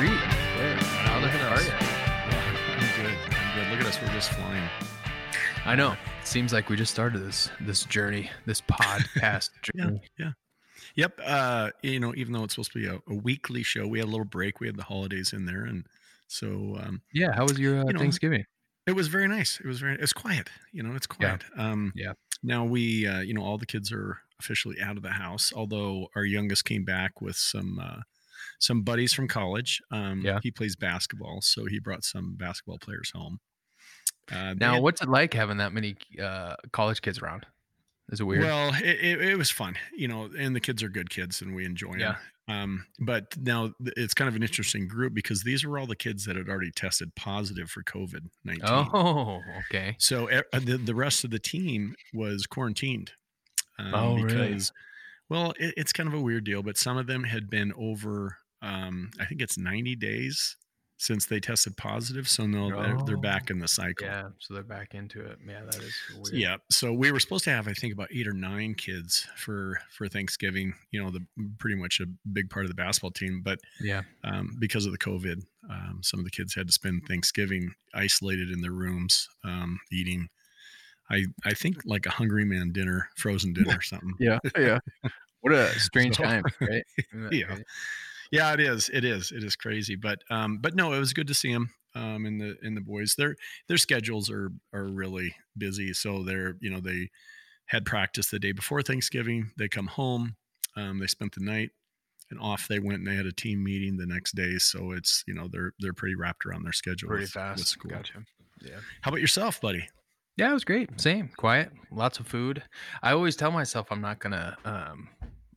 [0.00, 0.62] Episode three.
[0.62, 0.76] Where?
[0.76, 1.66] How Look at us.
[1.66, 1.72] you?
[1.72, 3.18] I'm good.
[3.36, 3.70] I'm good.
[3.70, 4.00] Look at us.
[4.00, 4.68] We're just flying.
[5.66, 5.92] I know.
[5.92, 9.84] It seems like we just started this this journey, this podcast Yeah.
[9.84, 10.00] journey.
[10.18, 10.30] Yeah.
[10.96, 11.20] Yep.
[11.22, 14.08] Uh, you know, even though it's supposed to be a, a weekly show, we had
[14.08, 14.58] a little break.
[14.58, 15.84] We had the holidays in there, and
[16.28, 17.32] so um, Yeah.
[17.34, 18.44] How was your uh, You know, Thanksgiving?
[18.86, 19.60] it was very nice.
[19.62, 19.96] It was very.
[20.00, 20.48] It's quiet.
[20.72, 21.44] You know, it's quiet.
[21.58, 22.12] Um, Yeah.
[22.42, 25.52] Now we, uh, you know, all the kids are officially out of the house.
[25.54, 28.00] Although our youngest came back with some uh,
[28.60, 29.82] some buddies from college.
[29.90, 30.38] Um, Yeah.
[30.42, 33.40] He plays basketball, so he brought some basketball players home.
[34.30, 37.46] Uh, Now, had- what's it like having that many uh, college kids around?
[38.12, 38.42] Is it weird?
[38.44, 41.54] Well, it, it, it was fun, you know, and the kids are good kids and
[41.54, 42.12] we enjoy Yeah.
[42.12, 42.16] them.
[42.48, 46.24] Um, but now it's kind of an interesting group because these were all the kids
[46.24, 48.64] that had already tested positive for COVID 19.
[48.68, 49.94] oh, okay.
[49.98, 53.12] So uh, the, the rest of the team was quarantined.
[53.78, 54.48] Um, Oh, really?
[54.48, 54.72] because,
[55.28, 58.38] well, it, it's kind of a weird deal, but some of them had been over,
[58.62, 60.56] um, I think it's 90 days
[60.98, 62.28] since they tested positive.
[62.28, 63.20] So no, they're, they're Oh.
[63.20, 64.06] back in the cycle.
[64.06, 64.28] Yeah.
[64.38, 65.38] So they're back into it.
[65.48, 66.34] Yeah, that is weird.
[66.34, 66.56] Yeah.
[66.70, 70.08] So we were supposed to have, I think, about eight or nine kids for for
[70.08, 70.74] Thanksgiving.
[70.90, 71.24] You know, the
[71.58, 74.02] pretty much a big part of the basketball team, but Yeah.
[74.24, 78.50] um, because of the COVID, um, some of the kids had to spend Thanksgiving isolated
[78.50, 80.28] in their rooms, um, eating.
[81.08, 84.12] I I think like a Hungry Man dinner, frozen dinner or something.
[84.20, 84.38] Yeah.
[84.54, 84.80] Yeah.
[85.40, 86.84] What a strange So- time, right?
[87.32, 87.56] Yeah.
[88.30, 88.88] Yeah, it is.
[88.92, 89.32] It is.
[89.32, 91.70] It is crazy, but um, but no, it was good to see him.
[91.94, 93.34] Um, and the and the boys, their
[93.68, 95.92] their schedules are are really busy.
[95.92, 97.10] So they're you know they
[97.66, 99.50] had practice the day before Thanksgiving.
[99.58, 100.36] They come home.
[100.76, 101.70] Um, they spent the night,
[102.30, 102.98] and off they went.
[103.00, 104.58] And they had a team meeting the next day.
[104.58, 107.08] So it's you know they're they're pretty wrapped around their schedule.
[107.08, 107.66] Pretty with- with fast.
[107.66, 107.90] school.
[107.90, 108.24] Gotcha.
[108.62, 108.76] Yeah.
[109.00, 109.88] How about yourself, buddy?
[110.36, 111.00] Yeah, it was great.
[111.00, 112.62] Same, quiet, lots of food.
[113.02, 115.08] I always tell myself I'm not gonna, um,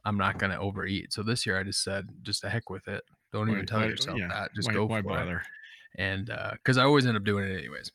[0.05, 1.13] I'm not gonna overeat.
[1.13, 3.03] So this year I just said, just the heck with it.
[3.31, 4.53] Don't even tell why- yourself yeah, that.
[4.55, 5.37] Just why, go why for bother?
[5.39, 6.01] it.
[6.01, 7.91] And because I always end up doing it anyways.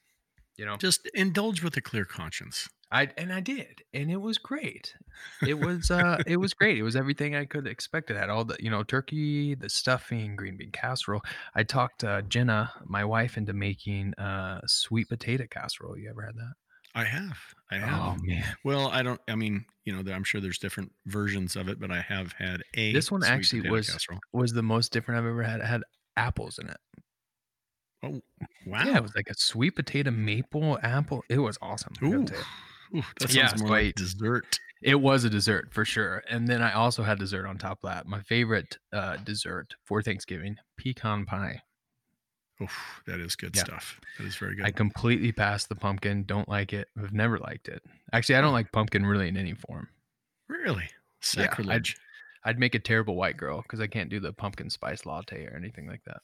[0.56, 2.68] You know, Just indulge with a clear conscience.
[2.90, 4.94] I and I did, and it was great.
[5.46, 6.78] It was, uh, it was great.
[6.78, 8.10] It was everything I could expect.
[8.10, 11.20] It had all the, you know, turkey, the stuffing, green bean casserole.
[11.54, 15.98] I talked uh, Jenna, my wife, into making uh, sweet potato casserole.
[15.98, 16.54] You ever had that?
[16.94, 17.38] I have.
[17.70, 18.00] I have.
[18.00, 18.44] Oh man.
[18.64, 19.20] Well, I don't.
[19.28, 22.62] I mean, you know, I'm sure there's different versions of it, but I have had
[22.74, 22.92] a.
[22.92, 24.20] This one actually was- casserole.
[24.32, 25.60] was the most different I've ever had.
[25.60, 25.82] It had
[26.16, 26.76] apples in it.
[28.04, 28.20] Oh,
[28.66, 28.84] wow!
[28.84, 31.24] Yeah, it was like a sweet potato maple apple.
[31.28, 31.92] It was awesome.
[32.02, 32.26] Ooh,
[32.94, 34.58] ooh, that sounds Yeah, more like dessert.
[34.82, 36.22] It was a dessert for sure.
[36.30, 38.06] And then I also had dessert on top of that.
[38.06, 41.62] My favorite uh, dessert for Thanksgiving, pecan pie.
[42.62, 43.64] Oof, that is good Yeah.
[43.64, 44.00] stuff.
[44.18, 44.66] That is very good.
[44.66, 46.24] I completely passed the pumpkin.
[46.24, 46.88] Don't like it.
[46.98, 47.82] I've never liked it.
[48.12, 49.88] Actually, I don't like pumpkin really in any form.
[50.48, 51.96] really Yeah, I'd- sacrilege.
[52.44, 55.54] I'd make a terrible white girl because I can't do the pumpkin spice latte or
[55.56, 56.22] anything like that.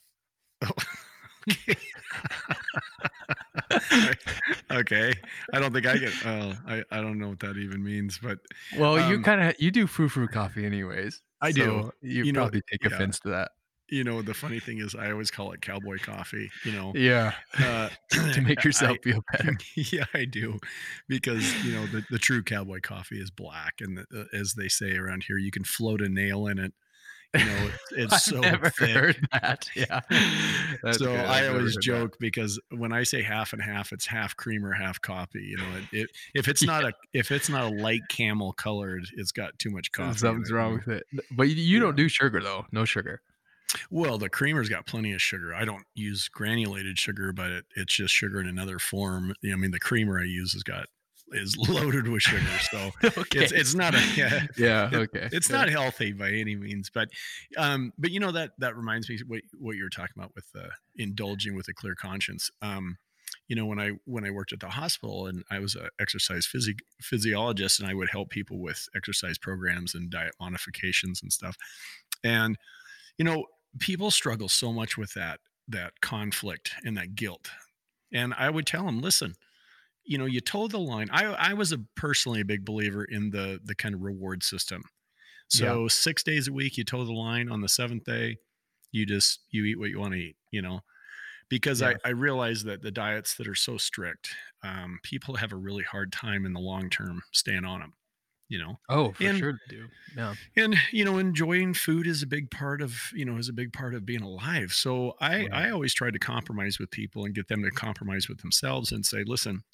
[1.51, 1.77] okay.
[4.71, 5.13] okay.
[5.53, 6.13] I don't think I get.
[6.25, 8.39] Well, I I don't know what that even means, but
[8.79, 11.21] Well, you Um, kind of you do frou frou coffee anyways.
[11.41, 11.65] I do.
[11.65, 12.95] so You, You know, probably take yeah.
[12.95, 13.51] offense to that.
[13.91, 16.51] You know, the funny thing is, I always call it cowboy coffee.
[16.65, 17.33] You know, Yeah.
[17.59, 17.89] uh,
[18.33, 19.57] to make I- yourself feel better.
[19.77, 20.59] yeah, I do,
[21.09, 24.69] because you know the, the true cowboy coffee is black, and the, uh, as they
[24.69, 26.73] say around here, you can float a nail in it.
[27.37, 28.91] You know, it's, it's so never thick.
[28.91, 29.69] heard that.
[29.75, 30.03] Yeah.
[30.85, 31.19] That's so good.
[31.19, 31.81] I always heard that.
[31.83, 35.43] joke because when I say half and half, it's half creamer, half coffee.
[35.43, 39.07] You know, it, it, if it's not a if it's not a light camel colored,
[39.17, 40.17] it's got too much coffee.
[40.19, 41.03] Something's wrong with it.
[41.33, 41.81] But you, you Yeah.
[41.81, 42.67] don't do sugar though.
[42.71, 43.21] No sugar.
[43.91, 45.55] Well, the creamer's got plenty of sugar.
[45.55, 49.35] I don't use granulated sugar, but it, it's just sugar in another form.
[49.45, 50.87] I mean, the creamer I use has got
[51.33, 53.41] is loaded with sugar, so okay.
[53.43, 54.89] it's it's not a yeah, yeah.
[54.89, 55.29] it- Okay.
[55.33, 57.09] it's not healthy by any means but
[57.57, 60.45] um but you know that that reminds me what what you were talking about with
[60.57, 62.99] uh, indulging with a clear conscience um
[63.49, 66.47] you know when i when i worked at the hospital and i was an exercise
[66.47, 71.57] physi- physiologist and i would help people with exercise programs and diet modifications and stuff
[72.23, 72.57] and
[73.19, 73.45] you know
[73.81, 77.51] people struggle so much with that that conflict and that guilt.
[78.13, 79.35] And i would tell them listen
[80.05, 81.09] you know you toe the line.
[81.13, 84.85] I i was a personally a big believer in the the kind of reward system.
[85.49, 88.39] So six days a week you toe the line on the seventh day
[88.93, 90.81] you just you eat what you want to eat you know?
[91.51, 91.89] Because Yeah.
[91.91, 95.85] I, I realize that the diets that are so strict um, people have a really
[95.85, 97.95] hard time in the long term staying on them
[98.49, 99.87] you know Oh, for and- sure, do.
[100.17, 100.35] Yeah.
[100.57, 103.73] and you know enjoying food is a big part of you know is a big
[103.73, 105.53] part of being alive so i Right.
[105.53, 109.05] i always try to compromise with people and get them to compromise with themselves and
[109.05, 109.65] say listen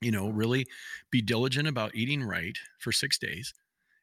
[0.00, 0.66] you know really
[1.10, 3.52] be diligent about eating right for six days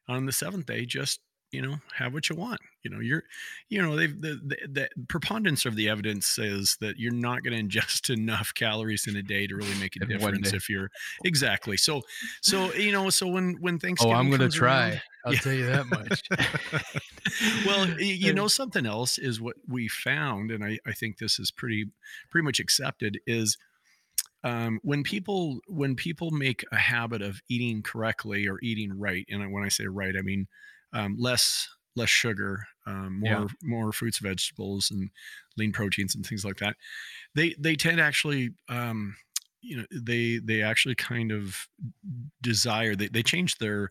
[0.08, 1.20] on the seventh day just
[1.52, 2.60] you know, have what you want.
[2.84, 3.24] You know, you're,
[3.70, 7.56] you know, they've the the, the preponderance of the evidence says that you're not going
[7.70, 10.90] to ingest enough calories in a day to really make a difference if you're
[11.24, 11.78] exactly.
[11.78, 12.02] So,
[12.42, 14.90] so you know, so when when Oh, Thanksgiving, I'm gonna try.
[14.90, 15.40] around- I'll Yeah.
[15.40, 16.24] tell you that much.
[17.66, 21.52] well, you know, something else is what we found, and I, I think this is
[21.52, 21.86] pretty
[22.32, 23.56] pretty much accepted is
[24.44, 29.52] um, when people when people make a habit of eating correctly or eating right, and
[29.52, 30.48] when I say right, I mean
[30.94, 33.48] um, less less sugar, um, more Yeah.
[33.64, 35.10] more fruits, vegetables, and
[35.58, 36.78] lean proteins and things like that.
[37.36, 39.16] They they tend to actually um,
[39.62, 41.68] you know they they actually kind of
[42.42, 43.90] desire they they change their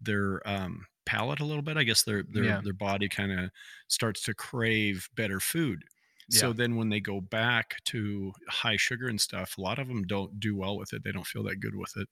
[0.00, 1.76] their um, palate a little bit.
[1.76, 2.62] I guess their their Yeah.
[2.62, 3.50] their body kind of
[3.88, 5.84] starts to crave better food.
[6.28, 6.54] So Yeah.
[6.54, 10.40] then when they go back to high sugar and stuff, a lot of them don't
[10.40, 11.04] do well with it.
[11.04, 12.08] They don't feel that good with it.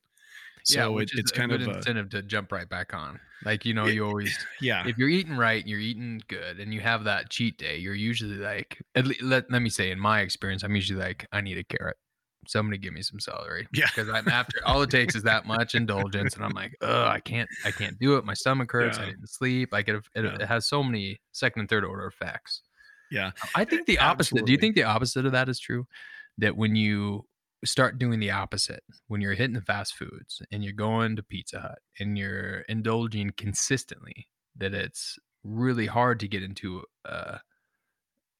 [0.68, 3.18] Yeah, So which it, it's a kind of a, incentive to jump right back on.
[3.44, 6.72] Like you know, It- you always yeah, if you're eating right, you're eating good, and
[6.74, 9.98] you have that cheat day, you're usually like, at le- let, let me say, in
[9.98, 11.96] my experience, I'm usually like, I need a carrot.
[12.46, 13.68] Somebody give me some celery.
[13.72, 13.84] Yeah.
[13.86, 17.20] Because I'm after all it takes is that much indulgence, and I'm like, oh, I
[17.20, 18.24] can't, I can't do it.
[18.24, 18.98] My stomach hurts.
[18.98, 19.70] I didn't sleep.
[19.72, 20.34] Like it, it, Yeah.
[20.36, 22.62] it has so many second and third order effects.
[23.10, 24.46] yeah, I think the opposite.
[24.46, 25.86] Do you think the opposite of that is true?
[26.38, 27.26] That when you
[27.64, 31.60] start doing the opposite, when you're hitting the fast foods and you're going to Pizza
[31.60, 37.40] Hut and you're indulging consistently, that it's really hard to get into a,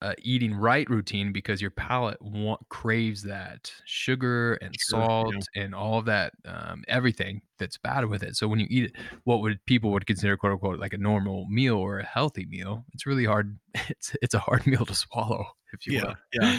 [0.02, 5.40] a eating right routine because your palate wa- craves that sugar and Sure, yeah.
[5.40, 8.36] salt and all of that um, everything that's bad with it.
[8.36, 11.46] So when you eat it, what would people would consider quote unquote like a normal
[11.48, 12.84] meal or a healthy meal?
[12.94, 13.58] It's really hard.
[13.88, 16.16] It's it's a hard meal to swallow, if you yeah, will.
[16.32, 16.58] yeah,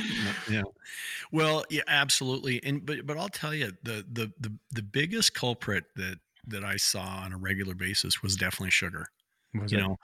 [0.49, 0.63] yeah.
[1.31, 2.63] Well, yeah, absolutely.
[2.63, 6.77] And but but I'll tell you the the the the biggest culprit that that I
[6.77, 9.07] saw on a regular basis was definitely sugar.
[9.53, 9.97] Was you it- know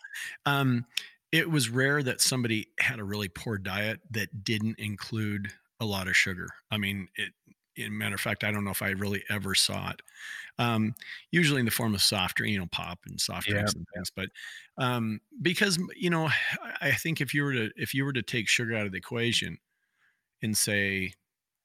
[0.46, 0.86] um
[1.32, 6.08] it was rare that somebody had a really poor diet that didn't include a lot
[6.08, 6.48] of sugar.
[6.72, 7.34] I mean it
[7.76, 10.02] in matter of fact i don't know if i really ever saw it
[10.60, 10.96] um
[11.32, 13.86] usually in the form of soft drink you know pop and soft Yeah, drinks and
[13.94, 14.30] things but
[14.78, 16.30] um because you know
[16.82, 18.98] I think if you were to if you were to take sugar out of the
[18.98, 19.60] equation
[20.42, 21.14] and say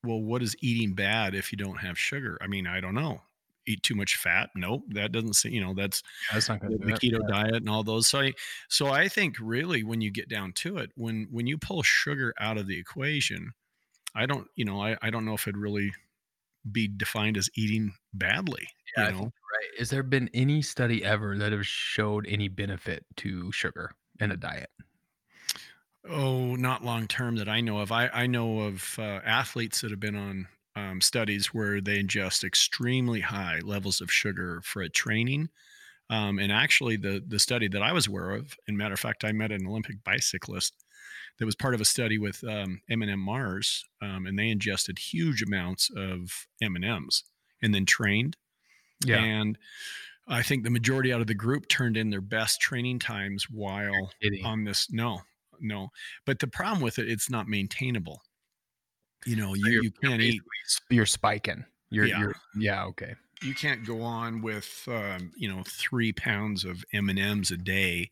[0.04, 2.38] well what is eating bad if you don't have sugar?
[2.40, 3.22] I mean i don't know
[3.66, 6.92] eat too much fat nope that doesn't seem you know that's that's not the, the
[6.92, 8.08] keto diet and all those.
[8.08, 8.32] So I,
[8.68, 12.34] so I think really when you get down to it, when when you pull sugar
[12.38, 13.52] out of the equation,
[14.14, 15.92] I don't, you know, I, I don't know if it'd really
[16.70, 18.68] be defined as eating badly.
[18.96, 19.78] Yeah, you know, right.
[19.78, 24.36] Has there been any study ever that have showed any benefit to sugar in a
[24.36, 24.70] diet?
[26.08, 27.92] oh, not long term that I know of.
[27.92, 32.44] I I know of uh, athletes that have been on um, studies where they ingest
[32.44, 35.48] extremely high levels of sugar for a training.
[36.10, 39.24] Um, and actually, the the study that I was aware of, and matter of fact,
[39.24, 40.74] I met an Olympic bicyclist
[41.38, 45.42] that was part of a study with um, M&M Mars, um, and they ingested huge
[45.42, 47.24] amounts of M&Ms
[47.62, 48.36] and then trained.
[49.04, 49.18] Yeah.
[49.18, 49.58] And
[50.28, 54.12] I think the majority out of the group turned in their best training times while
[54.44, 54.88] on this.
[54.90, 55.22] No,
[55.60, 55.88] no.
[56.26, 58.22] But the problem with it, it's not maintainable.
[59.26, 60.42] You know, you, you can't eat
[60.90, 61.64] You're spiking.
[61.90, 62.20] You're, Yeah.
[62.20, 62.84] you're yeah.
[62.86, 63.14] Okay.
[63.42, 67.56] you can't go on with um, you know three pounds of M and M's a
[67.56, 68.10] day,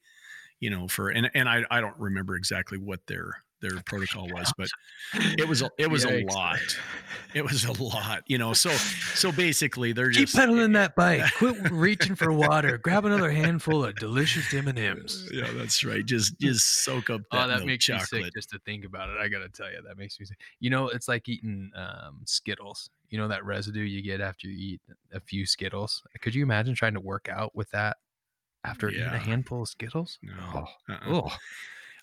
[0.60, 4.52] you know for and and I I don't remember exactly what their their protocol was,
[4.56, 4.68] but
[5.14, 6.58] it was a, it was a lot.
[7.34, 8.52] It was a lot, you know.
[8.52, 11.22] So so basically they're just Keep just pedaling that bike.
[11.36, 12.78] Quit reaching for water.
[12.78, 15.28] Grab another handful of delicious M and M's.
[15.32, 16.04] Yeah, that's right.
[16.04, 19.16] Just just soak up that, Oh, that makes me sick just to think about it.
[19.20, 20.38] I gotta tell you, that makes me sick.
[20.58, 22.90] You know, it's like eating um, Skittles.
[23.08, 24.80] You know that residue you get after you eat
[25.12, 26.02] a few Skittles.
[26.20, 27.98] Could you imagine trying to work out with that
[28.64, 30.18] after eating a handful of Skittles?
[30.22, 30.66] No.
[30.88, 31.30] Oh, uh-uh.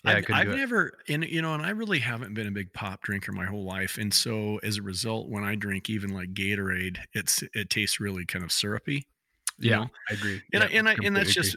[0.04, 3.02] Yeah, I've, I've never, and you know, and I really haven't been a big pop
[3.02, 6.98] drinker my whole life, and so as a result, when I drink even like Gatorade,
[7.14, 9.06] it's it tastes really kind of syrupy.
[9.58, 9.90] Yeah, know?
[10.10, 10.42] I agree.
[10.52, 11.56] and I, and I, and that's just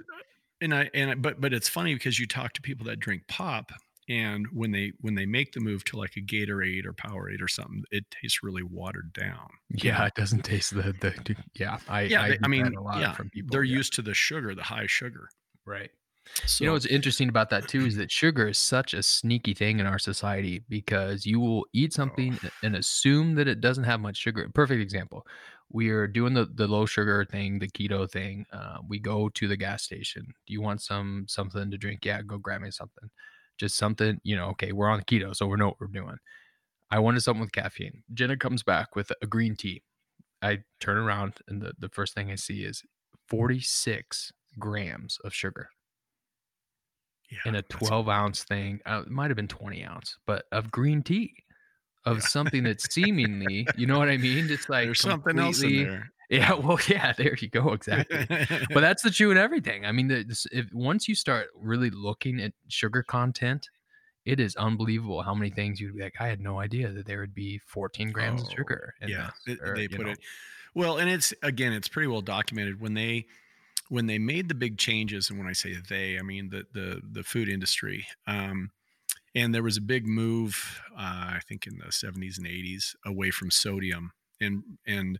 [0.61, 3.23] and I and I, but but it's funny because you talk to people that drink
[3.27, 3.71] pop
[4.09, 7.47] and when they when they make the move to like a Gatorade or Powerade or
[7.47, 11.35] something it tastes really watered down yeah, it doesn't taste the the.
[11.53, 13.49] Yeah, I yeah I, they- I mean a lot yeah from people.
[13.51, 13.77] they're yeah.
[13.77, 15.29] used to the sugar the high sugar
[15.65, 15.91] right.
[16.45, 19.53] So You know what's interesting about that too is that sugar is such a sneaky
[19.53, 23.99] thing in our society because you will eat something and assume that it doesn't have
[23.99, 24.47] much sugar.
[24.53, 25.25] Perfect example.
[25.69, 28.45] We are doing the, the low sugar thing, the keto thing.
[28.51, 30.25] Uh, we go to the gas station.
[30.45, 32.05] Do you want some something to drink?
[32.05, 33.09] Yeah, go grab me something.
[33.57, 36.17] Just something, you know, okay, we're on keto, so we know what we're doing.
[36.89, 38.03] I wanted something with caffeine.
[38.13, 39.83] Jenna comes back with a green tea.
[40.41, 42.83] I turn around and the, the first thing I see is
[43.27, 45.69] 46 grams of sugar.
[47.45, 48.79] In a 12 ounce thing.
[48.85, 51.33] Uh, it might have been 20 ounce, but of green tea,
[52.05, 52.21] of Yeah.
[52.21, 54.47] something that's seemingly, you know what I mean?
[54.47, 56.11] Just like there's something else in there.
[56.31, 58.25] Yeah, well, yeah, there you go, exactly.
[58.73, 59.85] But that's the true in everything.
[59.85, 63.69] I mean, the, if once you start really looking at sugar content,
[64.23, 67.19] it is unbelievable how many things you'd be like, I had no idea that there
[67.19, 68.93] would be 14 grams of Oh, sugar.
[69.01, 70.11] In yeah, this, or, they put know.
[70.13, 70.19] it
[70.73, 73.25] well, and it's again, it's pretty well documented when they
[73.91, 77.01] when they made the big changes, and when I say they, I mean the the
[77.03, 78.07] the food industry.
[78.27, 78.71] Um,
[79.35, 83.31] and there was a big move, uh, I think, in the 70s and 80s, away
[83.31, 85.19] from sodium, and and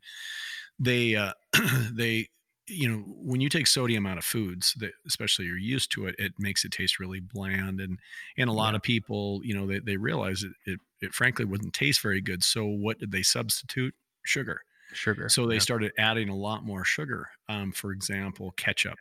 [0.79, 1.33] they uh,
[1.93, 2.29] they
[2.67, 6.15] you know when you take sodium out of foods that especially you're used to it
[6.19, 7.99] it makes it taste really bland and
[8.37, 8.75] and a lot Yeah.
[8.75, 12.43] of people you know they, they realize it, it it frankly wouldn't taste very good
[12.43, 14.61] so what did they substitute sugar
[14.93, 15.29] Sugar.
[15.29, 15.59] so they yeah.
[15.59, 18.97] started adding a lot more sugar um, for example ketchup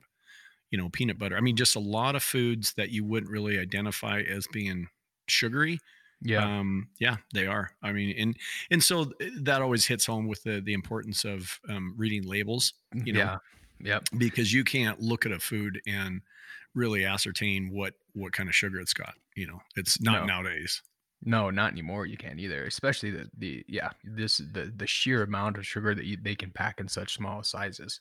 [0.70, 3.59] you know peanut butter i mean just a lot of foods that you wouldn't really
[3.59, 4.87] identify as being
[5.28, 5.78] sugary
[6.23, 6.44] yeah.
[6.59, 8.37] um yeah they are i mean and
[8.70, 13.12] and so that always hits home with the the importance of um, reading labels you
[13.12, 13.37] know yeah.
[13.82, 14.09] Yep.
[14.18, 16.20] because you can't look at a food and
[16.75, 20.35] really ascertain what what kind of sugar it's got you know it's not No.
[20.42, 20.82] nowadays
[21.22, 22.06] No, not anymore.
[22.06, 22.64] You can't either.
[22.64, 26.50] Especially the the yeah this the the sheer amount of sugar that you, they can
[26.50, 28.00] pack in such small sizes.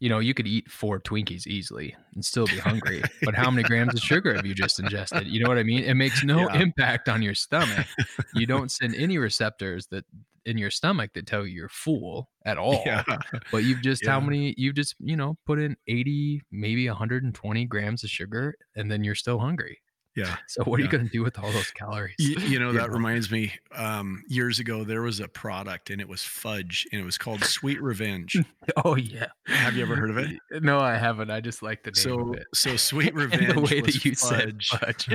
[0.00, 3.02] You know, you could eat four Twinkies easily and still be hungry.
[3.22, 5.26] but how many grams of sugar have you just ingested?
[5.26, 5.82] You know what I mean?
[5.84, 6.60] It makes no Yeah.
[6.62, 7.86] impact on your stomach.
[8.34, 10.04] You don't send any receptors that
[10.44, 12.82] in your stomach that tell you you're full at all.
[12.86, 13.02] yeah
[13.50, 18.04] But you've just how many you've just, you know, put in 80, maybe 120 grams
[18.04, 19.80] of sugar and then you're still hungry.
[20.18, 22.14] Yeah So what are you going to do with all those calories?
[22.18, 26.08] you, you know that reminds me um years ago there was a product and it
[26.08, 28.36] was fudge and it was called sweet revenge
[28.84, 29.26] Oh yeah.
[29.46, 30.30] have you ever heard of it
[30.62, 31.30] No, I haven't.
[31.30, 32.46] I just like the name so of it.
[32.54, 34.68] so sweet revenge the way was that you fudge.
[34.68, 35.08] said fudge.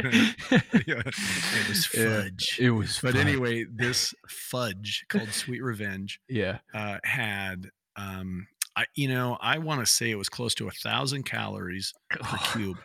[0.88, 3.22] yeah, it was Yeah, fudge it was but fudge.
[3.22, 6.60] anyway this fudge called sweet revenge Yeah.
[6.74, 10.72] uh, had um, I, you know, I want to say it was close to a
[10.72, 12.78] thousand calories per cube.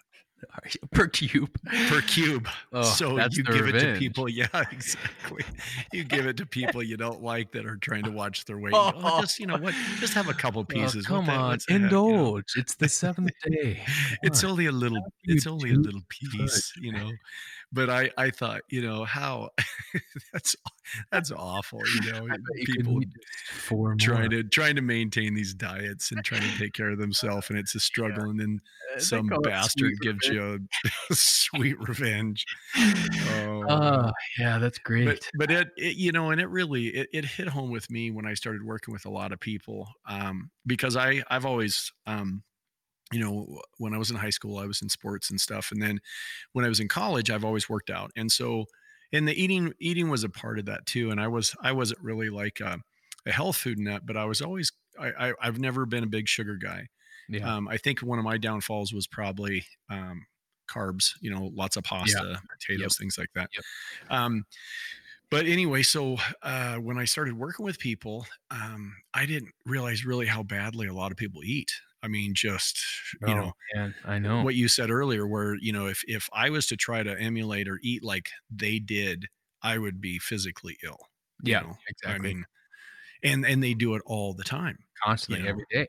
[0.93, 1.51] per cube.
[1.89, 2.49] Per cube.
[2.73, 5.45] Oh, so you give it to people, yeah, exactly.
[5.93, 8.73] You give it to people you don't like that are trying to watch their weight.
[8.73, 11.09] You "Oh, just you know what, just have a couple Oh, pieces.
[11.09, 11.85] What come the- on, heck," you know?
[11.87, 12.53] indulge.
[12.57, 13.83] It's the seventh day.
[14.23, 15.03] It's only a little.
[15.25, 17.11] It's only a little piece, you know.
[17.71, 19.51] But I, I thought, you know, how
[20.33, 20.57] that's
[21.13, 22.25] that's awful, you know.
[22.27, 23.97] You People eat just four more.
[23.97, 27.59] trying to trying to maintain these diets and trying to take care of themselves and
[27.59, 28.61] it's a struggle and then
[28.97, 30.28] Uh, some bastard gives revenge.
[30.31, 30.59] You
[31.13, 32.45] sweet revenge
[32.77, 35.05] oh, Oh, yeah, that's great.
[35.07, 38.11] but but it, it you know and it really it, it hit home with me
[38.11, 42.43] when i started working with a lot of people um because i i've always um
[43.13, 45.83] you know when i was in high school i was in sports and stuff and
[45.83, 45.99] then
[46.53, 48.65] when i was in college i've always worked out and so
[49.13, 52.01] and the eating eating was a part of that too and i was i wasn't
[52.03, 52.79] really like a,
[53.27, 56.29] a health food nut but i was always I, I i've never been a big
[56.29, 56.89] sugar guy
[57.29, 57.57] yeah.
[57.57, 60.27] um, I think one of my downfalls was probably um,
[60.71, 61.13] carbs.
[61.21, 63.51] You know, lots of pasta, potatoes, things like that.
[63.55, 63.65] Yep.
[64.11, 64.45] Um,
[65.31, 70.27] but anyway, so uh, when I started working with people, um, I didn't realize really
[70.27, 71.71] how badly a lot of people eat.
[72.03, 72.81] I mean, just
[73.27, 74.43] you Oh, know man, I know.
[74.43, 77.69] what you said earlier, where you know if if I was to try to emulate
[77.69, 79.27] or eat like they did,
[79.63, 80.99] I would be physically ill.
[81.43, 81.77] yeah, know?
[81.89, 82.31] exactly.
[82.31, 82.45] I mean,
[83.23, 85.89] and and they do it all because constantly every day.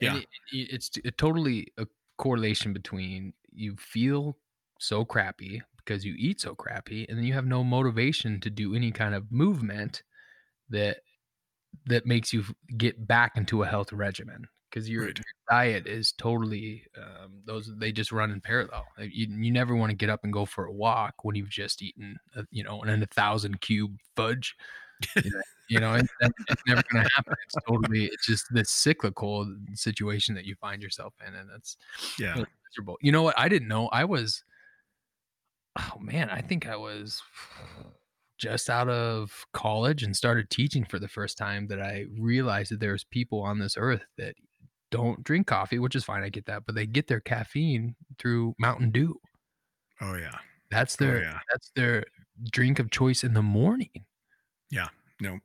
[0.00, 0.14] Yeah.
[0.14, 1.86] And it, it- it's totally a
[2.18, 4.38] correlation between you feel
[4.78, 8.74] so crappy because you eat so crappy, and then you have no motivation to do
[8.74, 10.02] any kind of movement
[10.70, 10.98] that
[11.86, 12.44] that makes you
[12.76, 15.16] get back into a health regimen because your, Right.
[15.16, 18.86] your diet is totally um, those they just run in parallel.
[18.98, 21.82] You, you never want to get up and go for a walk when you've just
[21.82, 24.56] eaten a, you know an, a thousand cube fudge.
[25.24, 27.34] You know, you know, and that, it's never going to happen.
[27.44, 31.76] It's totally, it's just this cyclical situation that you find yourself in, and it's
[32.18, 32.96] yeah, really miserable.
[33.02, 33.38] You know what?
[33.38, 33.88] I didn't know.
[33.88, 34.42] I was,
[35.78, 37.20] oh man, I think I was
[38.38, 42.80] just out of college and started teaching for the first time that I realized that
[42.80, 44.36] there's people on this earth that
[44.90, 46.22] don't drink coffee, which is fine.
[46.22, 49.20] I get that, but they get their caffeine through Mountain Dew.
[50.00, 50.38] oh yeah,
[50.70, 51.38] That's oh their yeah.
[51.52, 52.04] that's their
[52.50, 53.90] drink of choice in the morning.
[55.20, 55.40] No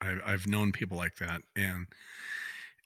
[0.00, 1.86] I've, I've known people like that and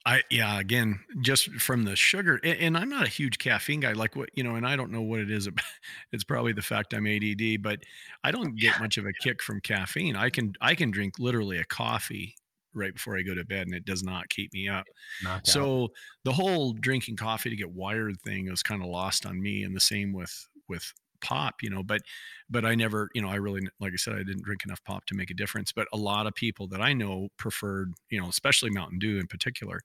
[0.04, 3.92] i yeah again just from the sugar and, and i'm not a huge caffeine guy
[3.92, 5.64] like what you know and i don't know what it is about
[6.12, 7.80] it's probably the fact i'm ADD but
[8.24, 10.16] i don't oh, get much of a kick from caffeine.
[10.16, 12.34] I can i can drink literally a coffee
[12.74, 14.86] right before i go to bed and it does not keep me up.
[15.22, 15.46] Knockout.
[15.46, 15.88] so
[16.24, 19.76] the whole drinking coffee to get wired thing was kind of lost on me and
[19.76, 22.02] the same with with pop, you know, but
[22.50, 25.06] but I never, you know, I really like I said, I didn't drink enough pop
[25.06, 25.72] to make a difference.
[25.72, 29.26] But a lot of people that I know preferred, you know, especially Mountain Dew in
[29.26, 29.80] particular,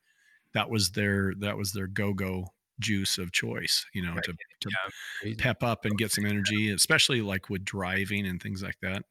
[0.53, 2.47] that was their that was their go-go
[2.79, 4.25] juice of choice, you know, Right.
[4.25, 4.71] to, to
[5.23, 9.03] Yeah, pep up and get some energy, especially like with driving and things like that.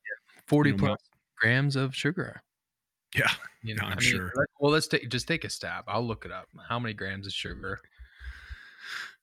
[0.48, 0.98] 40 know, plus
[1.38, 2.42] grams of sugar.
[3.14, 3.30] Yeah.
[3.62, 4.34] You Yeah, know, I'm I mean, sure.
[4.60, 5.84] well, let's take just take a stab.
[5.88, 6.48] I'll look it up.
[6.68, 7.80] How many grams of sugar?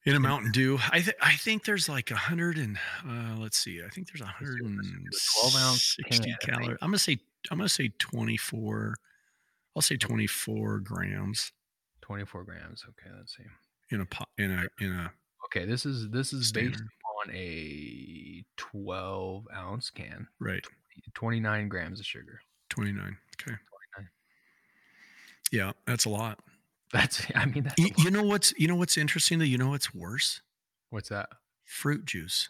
[0.05, 3.57] In a Mountain Dew, I th- I think there's like a hundred and uh, let's
[3.57, 5.07] see, I think there's a hundred and
[5.41, 6.77] 12 ounce sixty calories.
[6.81, 7.17] I'm gonna say
[7.51, 8.95] I'm gonna say 24.
[9.75, 11.51] I'll say 24 grams
[12.01, 12.83] 24 grams.
[12.89, 13.43] Okay, let's see.
[13.91, 15.11] in a pot in a in a
[15.45, 16.81] Okay, this is this is based
[17.25, 20.65] on a 12 ounce can, Right,
[21.13, 22.41] 29 grams of sugar.
[22.69, 22.97] 29.
[23.41, 23.55] Okay.
[23.97, 24.09] 29.
[25.51, 26.39] Yeah, that's a lot.
[26.93, 29.45] That's I mean that's You, you know what's you know what's interesting though.
[29.45, 30.41] You know what's worse?
[30.91, 31.27] what's that?
[31.65, 32.49] Fruit juice.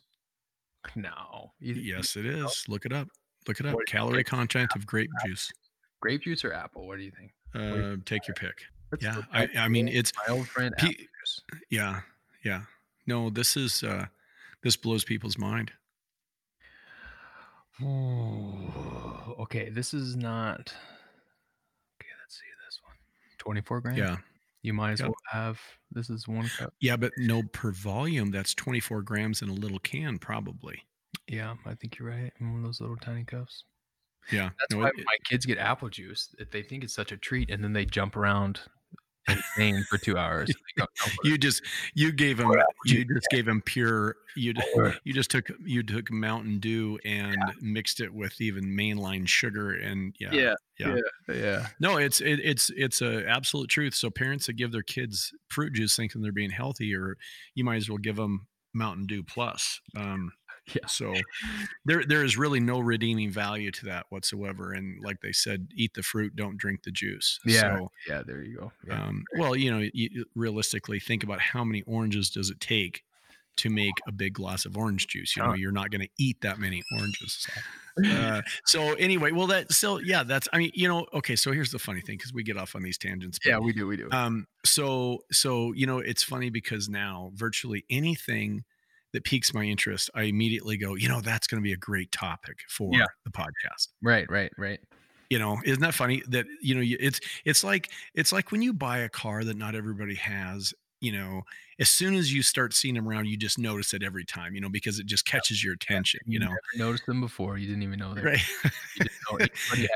[0.95, 1.53] No.
[1.59, 2.65] You- you- Yes, it is.
[2.67, 3.07] Look it up.
[3.47, 3.73] Look it up.
[3.75, 5.49] What- Calorie content of grape juice.
[6.01, 6.85] grape juice or apple?
[6.85, 7.31] What do you think?
[7.55, 8.63] Uh, take your pick.
[8.91, 11.41] Let's Yeah, I, I mean it's my old friend Pe- apple juice.
[11.69, 12.01] yeah,
[12.43, 12.63] yeah.
[13.07, 14.07] No, this is uh,
[14.61, 15.71] this blows people's mind.
[17.81, 20.59] Oh, okay, this is not.
[21.99, 22.95] Okay, let's see this one.
[23.39, 23.97] 24 grams.
[23.97, 24.17] Yeah,
[24.63, 25.09] You might as Yep.
[25.09, 25.59] well have.
[25.91, 26.73] This is one cup.
[26.79, 28.31] yeah, but no per volume.
[28.31, 30.83] That's 24 grams in a little can, probably.
[31.27, 32.31] Yeah, I think you're right.
[32.39, 33.65] In one of those little tiny cups.
[34.31, 36.33] Yeah, That's no, why it- my kids get apple juice.
[36.51, 38.61] They think it's such a treat, and then they jump around
[39.27, 40.53] insane for two hours.
[40.77, 40.85] Go,
[41.23, 41.61] you just
[41.93, 44.61] you gave him Or apple you just gave him pure you d-
[45.03, 50.15] you just took you took Mountain Dew and mixed it with even mainline sugar and
[50.19, 50.95] yeah yeah, yeah.
[51.27, 51.67] yeah, yeah.
[51.79, 53.93] No, it's it, it's it's a absolute truth.
[53.93, 57.17] So parents that give their kids fruit juice thinking they're being healthy, or
[57.55, 59.79] you might as well give them Mountain Dew Plus.
[59.95, 60.31] Um,
[60.67, 60.81] Yeah.
[60.87, 61.13] So
[61.85, 64.71] there there is really no redeeming value to that whatsoever.
[64.71, 67.39] And like they said, eat the fruit, don't drink the juice.
[67.45, 68.21] Yeah, So, yeah.
[68.25, 68.71] There you go.
[68.87, 69.03] Yeah.
[69.03, 73.03] um, well, you know, you, realistically, think about how many oranges does it take
[73.57, 75.35] to make a big glass of orange juice?
[75.35, 75.55] You know, Huh.
[75.55, 77.45] you're not going to eat that many oranges.
[78.03, 81.35] Uh, so anyway, well, that so yeah, that's I mean, you know, okay.
[81.35, 83.37] So here's the funny thing because we get off on these tangents.
[83.43, 83.85] but, yeah, we do.
[83.85, 84.07] We do.
[84.11, 84.47] um.
[84.65, 88.63] So so you know, it's funny because now virtually anything
[89.13, 92.11] that piques my interest, I immediately go, you know, that's going to be a great
[92.11, 93.05] topic for Yeah.
[93.25, 94.79] the podcast right, right, right.
[95.29, 98.73] you know isn't that funny that you know it's it's like it's like when you
[98.73, 101.41] buy a car that not everybody has you know
[101.79, 104.61] as soon as you start seeing them around you just notice it every time you
[104.61, 107.57] know because it just catches your attention you know noticed them before.
[107.57, 108.21] You didn't even know they.
[108.21, 108.41] were- right
[108.95, 109.49] You didn't know them.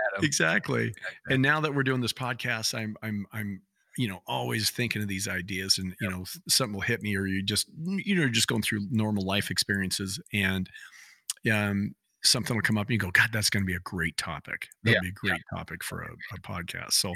[0.24, 0.94] exactly
[1.30, 3.62] and now that we're doing this podcast i'm i'm i'm
[3.98, 7.26] you know always thinking of these ideas and you know something will hit me or
[7.26, 10.70] you just you know just going through normal life experiences and
[11.52, 14.18] um something will come up and you go god that's going to be a great
[14.18, 14.68] topic.
[14.84, 16.94] That'd Yeah, be a great topic for a, a podcast.
[16.94, 17.14] So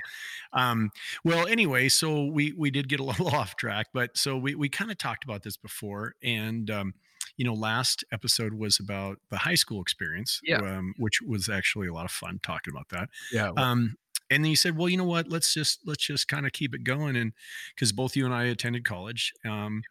[0.54, 0.89] um
[1.24, 4.70] well anyway so we we did get a little off track but so we we
[4.70, 6.94] kind of talked about this before and um
[7.38, 10.58] you know last episode was about the high school experience Yeah.
[10.60, 13.10] um, which was actually a lot of fun talking about that.
[13.32, 13.52] Yeah.
[13.56, 13.96] well, um,
[14.32, 15.28] and then you said, well, you know what?
[15.28, 17.34] Let's just let's just kind of keep it going, and
[17.76, 19.84] because both you and I attended college, um,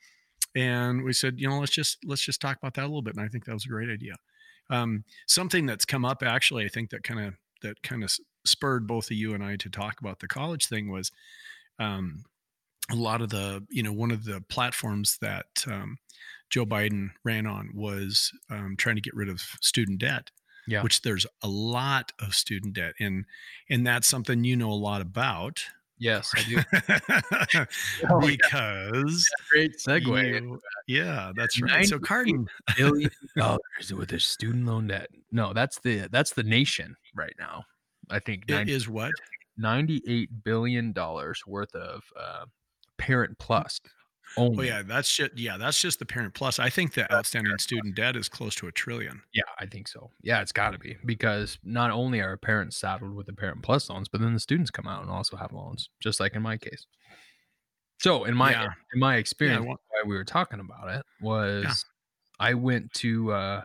[0.56, 3.14] and we said, you know, let's just let's just talk about that a little bit,
[3.14, 4.14] and I think that was a great idea.
[4.70, 8.86] Um, something that's come up actually, I think that kind of that kind of spurred
[8.86, 11.12] both of you and I to talk about the college thing was
[11.78, 12.24] um,
[12.90, 15.98] a lot of the you know one of the platforms that um,
[16.48, 20.30] Joe Biden ran on was um, trying to get rid of student debt
[20.70, 20.82] Yeah.
[20.82, 23.24] which there's a lot of student debt and
[23.68, 25.64] and that's something you know a lot about
[25.98, 27.66] yes, I do.
[28.10, 30.40] Oh, because Great segue.
[30.40, 35.08] you- yeah that's right so 98 Cardin billion dollars with their student loan debt.
[35.32, 37.64] No, that's the that's the nation right now.
[38.08, 39.12] I think it 90, is what
[39.58, 42.44] 98 billion dollars worth of uh,
[42.96, 43.80] parent plus.
[44.36, 44.70] Only.
[44.70, 47.96] oh yeah that's just yeah that's just the parent plus I think the outstanding student
[47.96, 50.10] debt is close to a trillion Yeah, I think so.
[50.22, 53.90] Yeah, it's got to be because not only are parents saddled with the parent plus
[53.90, 56.56] loans, but then the students come out and also have loans, just like in my
[56.56, 56.86] case.
[57.98, 58.68] So in my Yeah.
[58.94, 61.84] in my experience, well- why we were talking about it was
[62.38, 63.62] I went to uh,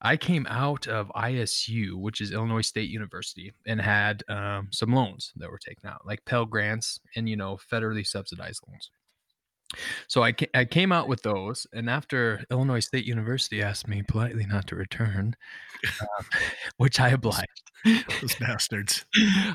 [0.00, 5.32] I came out of ISU, which is Illinois State University, and had um, some loans
[5.36, 8.90] that were taken out, like Pell grants and you know federally subsidized loans.
[10.08, 14.02] So I ca- I came out with those, and after Illinois State University asked me
[14.02, 15.36] politely not to return,
[16.00, 16.26] um,
[16.76, 17.48] which I obliged.
[18.22, 19.04] those bastards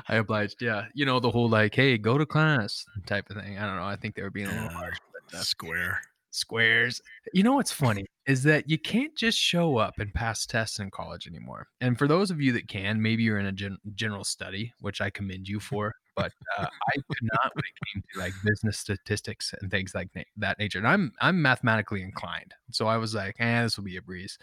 [0.08, 0.62] I obliged.
[0.62, 3.58] Yeah, you know the whole like, hey, go to class type of thing.
[3.58, 3.84] I don't know.
[3.84, 6.00] I think they were being a little harsh, but uh, square
[6.32, 7.02] Squares.
[7.32, 10.90] You know what's funny is that you can't just show up and pass tests in
[10.90, 11.66] college anymore.
[11.80, 15.00] And for those of you that can, maybe you're in a gen- general study, which
[15.00, 15.92] I commend you for.
[16.16, 20.08] But uh, I could not when it came to like business statistics and things like
[20.14, 20.78] na- that nature.
[20.78, 24.36] And I'm I'm mathematically inclined, so I was like, eh, this will be a breeze.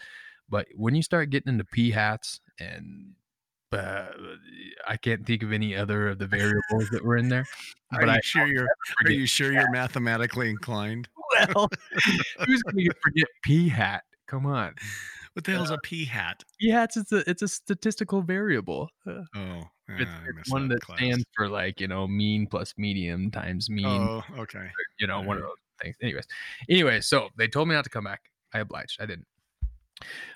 [0.48, 3.12] But when you start getting into p hats and
[3.70, 4.06] uh,
[4.86, 7.44] I can't think of any other of the variables that were in there.
[7.92, 8.68] Are But you I sure you're
[9.04, 11.08] are you sure you're mathematically inclined?
[11.54, 11.68] well,
[12.46, 14.04] who's going to forget p hat?
[14.26, 14.74] Come on,
[15.34, 16.44] What the hell's a p hat?
[16.58, 16.96] p hats.
[16.96, 18.88] It's a it's a statistical variable.
[19.06, 20.98] Uh, Oh, it's, ah, it's one that class.
[20.98, 23.86] stands for like you know mean plus medium times mean.
[23.86, 24.68] Oh, okay.
[25.00, 25.96] you know, one of those things.
[26.02, 26.26] Anyways,
[26.68, 28.22] anyway, so they told me not to come back.
[28.52, 29.00] I obliged.
[29.00, 29.26] I didn't.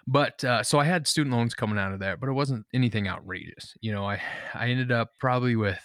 [0.06, 3.08] But uh, so I had student loans coming out of there, but it wasn't anything
[3.08, 3.74] outrageous.
[3.80, 4.20] You know, I
[4.54, 5.80] I ended up probably with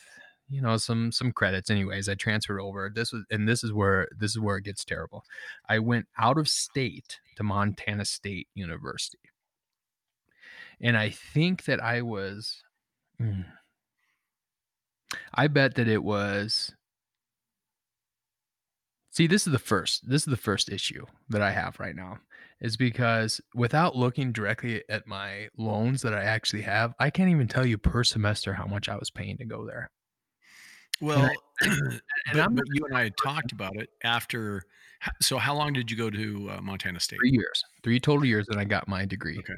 [0.49, 1.69] you know some some credits.
[1.69, 2.91] Anyways, I transferred over.
[2.93, 5.23] This was and this is where this is where it gets terrible.
[5.69, 9.19] I went out of state to Montana State University,
[10.81, 12.63] and I think that I was.
[15.33, 16.73] I bet that it was
[19.17, 20.07] See, this is the first.
[20.07, 22.19] This is the first issue that I have right now
[22.61, 27.47] is because without looking directly at my loans that I actually have, I can't even
[27.47, 29.89] tell you per semester how much I was paying to go there.
[31.01, 31.99] Well, and
[32.39, 34.61] I'm but you and I had talked about it after.
[35.19, 37.17] So, how long did you go to uh, Montana State?
[37.19, 39.39] Three years, three total years, and I got my degree.
[39.39, 39.57] Okay.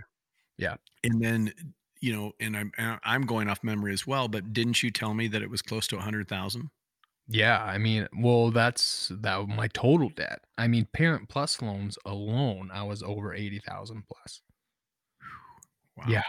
[0.58, 0.76] Yeah.
[1.04, 1.54] And then,
[2.02, 2.72] you know, and I'm
[3.04, 4.28] I'm going off memory as well.
[4.28, 6.70] But didn't you tell me that it was close to a hundred thousand?
[7.28, 10.42] Yeah, I mean, well, that's that my total debt.
[10.58, 14.42] I mean, Parent Plus loans alone, I was over eighty thousand plus.
[15.98, 16.06] Wow.
[16.08, 16.24] Yeah.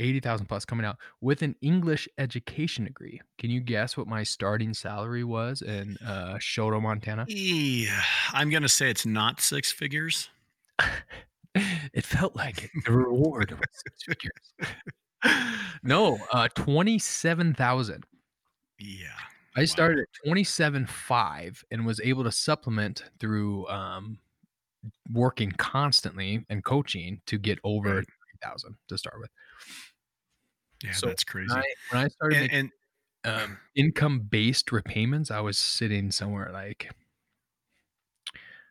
[0.00, 3.20] 80,000 plus coming out with an English education degree.
[3.38, 7.24] Can you guess what my starting salary was in uh, Choteau, Montana?
[7.28, 10.30] Yeah, I'm gonna say it's not six figures.
[11.54, 12.70] it felt like it.
[12.84, 14.74] The reward was six figures.
[15.82, 18.04] no, uh, 27,000.
[18.78, 19.08] Yeah.
[19.56, 19.66] I Wow.
[19.66, 24.18] started at 27.5 and was able to supplement through um,
[25.12, 28.04] working constantly and coaching to get over Right.
[28.04, 29.30] 3,000 to start with.
[30.82, 31.54] Yeah, So that's crazy.
[31.54, 32.70] When I, when I started And, making and
[33.24, 36.90] um, income based repayments, I was sitting somewhere like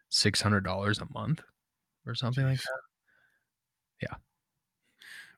[0.09, 1.41] six hundred dollars a month
[2.05, 2.81] or something like that.
[4.01, 4.17] was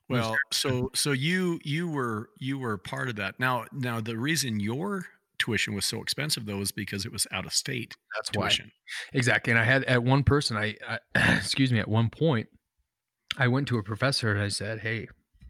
[0.10, 3.39] well, so so you you were you were part of that.
[3.39, 5.06] Now now the reason your
[5.38, 8.50] tuition was so expensive though is because it was out of state That's why
[9.13, 9.52] exactly.
[9.52, 11.00] And I had at one person, I, I
[11.38, 12.48] excuse me, at one point,
[13.38, 15.08] I went to a professor and I said, "Hey,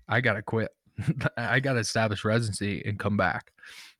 [0.08, 0.72] I gotta quit.
[1.38, 3.52] I gotta establish residency and come back."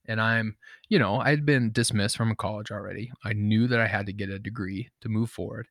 [0.08, 0.56] And I'm,
[0.88, 3.12] you know, I'd been dismissed from a college already.
[3.24, 5.68] I knew that I had to get a degree to move forward.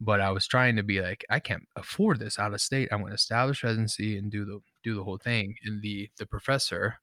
[0.00, 2.88] But I was trying to be like, I can't afford this out of state.
[2.90, 5.54] I'm going to establish residency and do the do the whole thing.
[5.64, 6.96] And the the professor,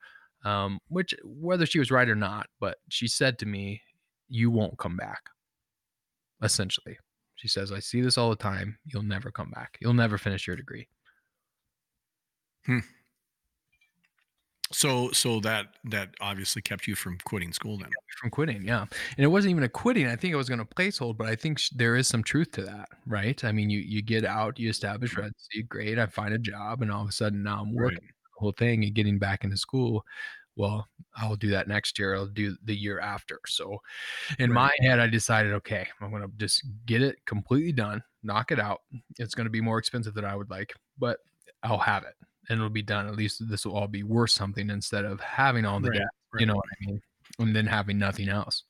[0.43, 3.81] um, which whether she was right or not, but she said to me,
[4.27, 5.29] "You won't come back."
[6.41, 6.97] Essentially,
[7.35, 8.79] she says, "I see this all the time.
[8.85, 9.77] You'll never come back.
[9.81, 10.87] You'll never finish your degree."
[14.71, 17.89] So so that that obviously kept you from quitting school then.
[18.19, 18.81] from quitting yeah.
[18.81, 21.35] And it wasn't even a quitting i think it was going to placehold but i
[21.35, 23.41] think sh- there is some truth to that right?
[23.45, 26.91] I mean you you get out you establish residency great i find a job and
[26.91, 27.83] all of a sudden now i'm Right.
[27.93, 30.03] working the whole thing and getting back into school.
[30.55, 33.39] Well i'll do that next year i'll do the year after.
[33.47, 33.79] So
[34.39, 34.71] in Right.
[34.81, 38.59] my head i decided okay i'm going to just get it completely done knock it
[38.59, 38.81] out.
[39.17, 41.19] It's going to be more expensive than i would like but
[41.63, 42.15] i'll have it
[42.49, 45.65] and it'll be done at least this will all be worth something instead of having
[45.65, 46.39] all the Right, debt right.
[46.41, 47.01] you know what I mean?
[47.39, 48.63] And then having nothing else.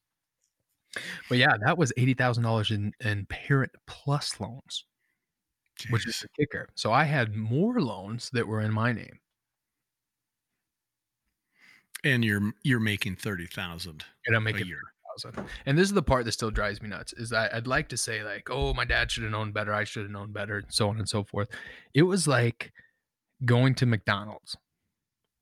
[1.30, 4.86] But yeah, that was eighty thousand dollars in in parent plus loans,
[5.90, 6.22] which is Jeez.
[6.22, 6.70] the kicker.
[6.76, 9.20] So I had more loans that were in my name.
[12.04, 14.82] and you're you're making thirty thousand And I'm making a year.
[15.66, 17.12] And this is the part that still drives me nuts.
[17.14, 19.74] Is that I'd like to say like, oh, my dad should have known better.
[19.74, 21.50] I should have known better, and so on and so forth.
[21.96, 22.72] It was like
[23.46, 24.58] going to McDonald's,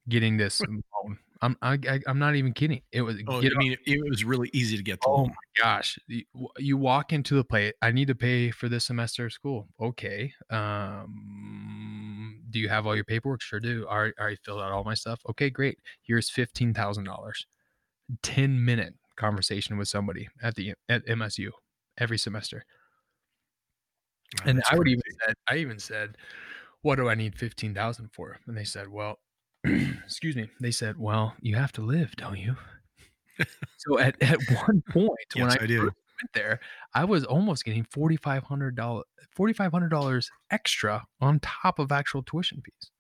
[0.10, 1.18] getting this loan.
[1.42, 2.82] I'm I, I, I'm not even kidding.
[2.92, 5.28] It was Oh, I mean, it was really easy to get the Oh loan.
[5.28, 6.00] my gosh.
[6.08, 6.24] You,
[6.58, 7.76] you walk into the plate.
[7.82, 9.68] I need to pay for this semester of school.
[9.82, 10.34] Okay.
[10.50, 13.42] Um, do you have all your paperwork?
[13.42, 13.86] Sure do.
[13.90, 15.20] I already filled out all my stuff.
[15.30, 15.78] Okay, great.
[16.04, 17.46] Here's fifteen thousand dollars.
[18.22, 21.50] Ten minute conversation with somebody at the at MSU
[21.98, 22.64] every semester.
[24.40, 26.18] Wow, and I would even said, I even said,
[26.86, 28.38] what do I need fifteen thousand for?
[28.46, 29.18] And they said, well,
[29.64, 30.52] excuse me.
[30.62, 32.56] They said, well, you have to live, don't you?
[33.78, 35.94] so at, at one point when I, I went
[36.36, 36.60] there,
[36.94, 39.02] I was almost getting $4,500
[39.36, 42.92] $4,500 extra on top of actual tuition fees.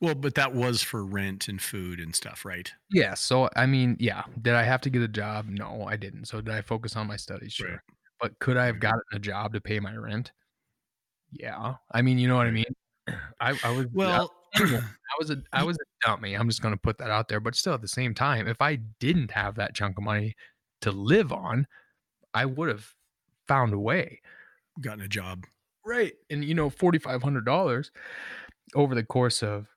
[0.00, 2.70] Well, but that was for rent and food and stuff, right?
[2.90, 4.24] Yeah, so, I mean, yeah.
[4.42, 5.46] Did I have to get a job?
[5.48, 6.26] No, I didn't.
[6.26, 7.52] So, did I focus on my studies?
[7.52, 7.70] Sure.
[7.70, 7.78] Right.
[8.20, 10.32] But could I have gotten a job to pay my rent?
[11.32, 11.76] Yeah.
[11.92, 12.64] I mean, you know what I mean?
[13.40, 14.60] I I was Well, I
[15.18, 16.34] was a I y was a dummy.
[16.34, 18.76] I'm just gonna put that out there, but still at the same time, if I
[18.76, 20.34] didn't have that chunk of money
[20.82, 21.66] to live on,
[22.34, 22.94] I would've
[23.48, 24.20] found a way.
[24.80, 25.46] gotten a job.
[25.84, 26.14] Right.
[26.28, 27.90] And, you know, $4,500
[28.74, 29.68] over the course of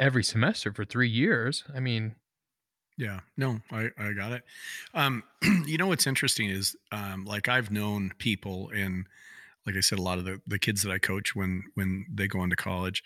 [0.00, 2.16] every semester for 3 years, I mean
[2.98, 3.20] Yeah.
[3.36, 4.44] No, I I got it.
[4.94, 5.22] Um,
[5.66, 9.06] you know what's interesting is, um, like, I've known people and,
[9.66, 12.28] like I said, a lot of the the kids that I coach when when they
[12.28, 13.02] go into college,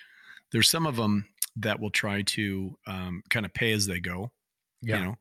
[0.53, 4.33] there's some of them that will try to, um, kinda pay as they go,
[4.91, 5.03] you Yeah.
[5.03, 5.17] know?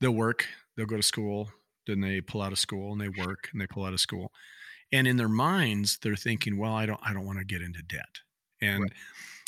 [0.00, 1.50] They'll work, they'll go to school,
[1.86, 4.32] then they pull out of school, and they work, and they pull out of school.
[4.92, 8.20] And in their minds, they're thinking, "Well, I don't I don't wanna get into debt."
[8.76, 8.90] Right.
[8.90, 8.94] And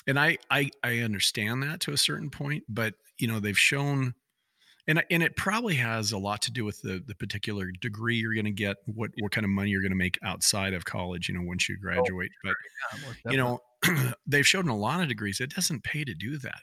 [0.07, 4.15] and I I I understand that to a certain point, but, you know, they've shown
[4.87, 8.35] and and it probably has a lot to do with the the particular degree you're
[8.35, 11.43] gonna get, what what kind of money you're gonna make outside of college, you know,
[11.43, 12.55] once you Oh, graduate, but,
[13.25, 13.61] yeah, you know,
[14.27, 16.63] they've shown in a lot of degrees, it doesn't pay to do that.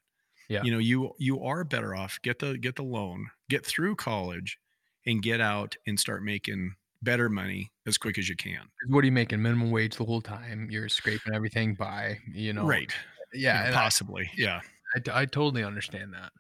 [0.50, 0.64] Yeah.
[0.64, 4.58] You know, you you are better off, get the get the loan, get through college,
[5.06, 8.62] and get out and start making better money as quick as you can.
[8.88, 9.42] what are you making?
[9.42, 12.92] Minimum wage the whole time, you're scraping everything by, you know Right.
[13.34, 14.62] Yeah, and I possibly, yeah.
[14.96, 16.32] I I totally understand that.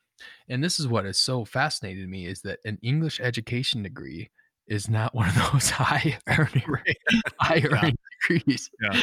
[0.49, 4.30] And this is what has so fascinated me is that an English education degree
[4.67, 6.63] is not one of those high earning
[7.39, 7.80] high Yeah.
[7.84, 7.97] earning
[8.30, 8.69] degrees.
[8.82, 9.01] Yeah.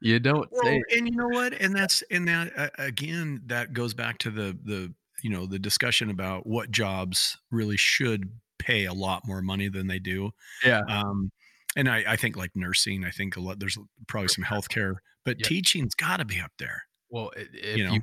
[0.00, 1.54] You don't Well, say and you know what?
[1.54, 5.58] And that's and that uh, again, that goes back to the the you know the
[5.58, 10.30] discussion about what jobs really should pay a lot more money than they do.
[10.64, 10.82] Yeah.
[10.88, 11.30] Um,
[11.76, 15.38] and I, I think like nursing, I think a lot there's probably some healthcare, but
[15.38, 15.48] Yep.
[15.48, 16.82] teaching's got to be up there.
[17.10, 17.94] Well, if You you know?
[17.94, 18.00] i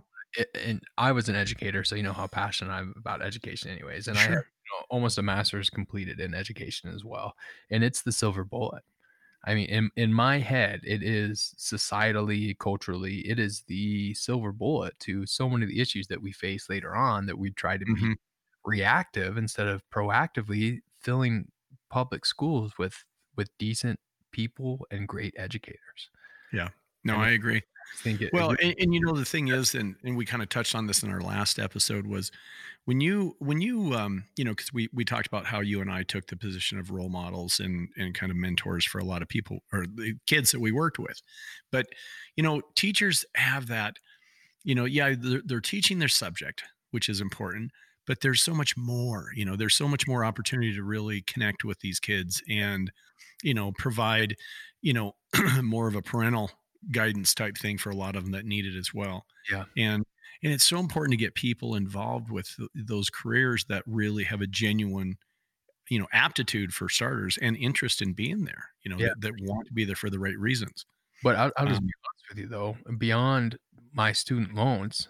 [0.56, 4.20] and I was an educator, so you know how passionate I'm about education anyways, and
[4.20, 7.36] I have, you know, almost a master's completed in education as well,
[7.72, 8.84] and it's the silver bullet.
[9.46, 15.00] I mean, in in my head, it is societally, culturally, it is the silver bullet
[15.02, 17.86] to so many of the issues that we face later on that we try to
[17.88, 18.16] be Mhm.
[18.66, 21.52] reactive instead of proactively filling
[21.90, 24.00] public schools with with decent
[24.32, 26.10] people and great educators.
[26.52, 26.70] Yeah.
[27.04, 27.64] No, And I agree.
[27.94, 30.26] I think it it Well, and, and you know the thing is, and and we
[30.26, 32.32] kind of touched on this in our last episode was
[32.86, 35.92] when you when you um you know because we we talked about how you and
[35.92, 39.22] I took the position of role models and and kind of mentors for a lot
[39.22, 41.22] of people or the kids that we worked with,
[41.72, 41.88] but
[42.36, 43.98] you know teachers have that
[44.64, 47.72] you know yeah they're, they're teaching their subject which is important
[48.06, 51.64] but there's so much more you know there's so much more opportunity to really connect
[51.64, 52.92] with these kids and
[53.44, 54.36] you know provide
[54.82, 55.16] you know
[55.64, 56.52] more of a parental
[56.92, 59.26] guidance type thing for a lot of them that need it as well.
[59.52, 59.66] Yeah.
[59.78, 60.06] And
[60.44, 64.42] and it's so important to get people involved with th- those careers that really have
[64.42, 65.18] a genuine,
[65.90, 68.66] you know, aptitude for starters and interest in being there.
[68.84, 69.10] You know, Yeah.
[69.10, 70.86] that, that want to be there for the right reasons.
[71.24, 73.58] But I'll I'll just Um, be honest with you though, beyond
[73.94, 75.10] my student loans,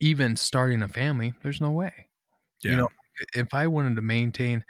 [0.00, 2.08] even starting a family, there's no way.
[2.62, 2.70] yeah.
[2.72, 2.88] You know,
[3.34, 4.64] if I wanted to maintain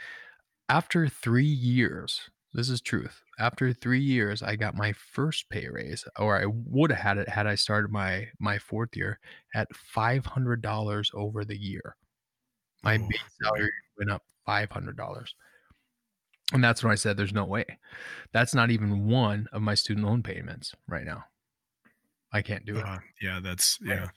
[0.68, 3.22] after 3 years, this is truth.
[3.38, 7.28] After 3 years, I got my first pay raise, or I would have had it
[7.28, 9.20] had I started my my 4th year
[9.54, 11.96] at $500 over the year.
[12.82, 15.34] My Oh, base salary went up $500.
[16.52, 17.64] And that's when I said there's no way.
[18.32, 21.24] That's not even one of my student loan payments right now.
[22.32, 22.84] I can't do it.
[22.84, 24.08] Uh, yeah, that's yeah.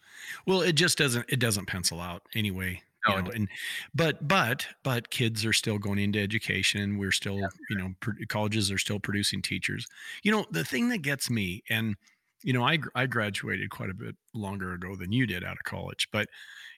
[0.45, 2.81] Well, it just doesn't it doesn't pencil out anyway.
[3.07, 3.39] No, it know, doesn't.
[3.39, 3.49] and
[3.95, 6.97] but but but kids are still going into education.
[6.97, 7.47] We're still Yeah.
[7.69, 9.87] you know pr- colleges are still producing teachers.
[10.23, 11.95] You know the thing that gets me, and
[12.43, 15.63] you know I I graduated quite a bit longer ago than you did out of
[15.63, 16.27] college, but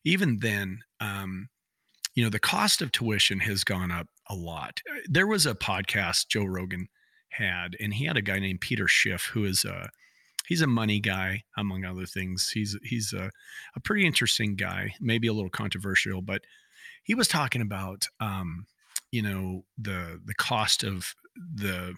[0.06, 1.50] even then, um,
[2.16, 4.80] you know the cost of tuition has gone up a lot.
[5.10, 6.88] There was a podcast Joe Rogan
[7.30, 9.90] had, and he had a guy named Peter Schiff who is a
[10.48, 12.50] he's a money guy among other things.
[12.50, 13.32] He's he's a,
[13.76, 16.42] a pretty interesting guy, maybe a little controversial, but
[17.04, 18.66] he was talking about um,
[19.12, 21.14] you know the the cost of
[21.56, 21.96] the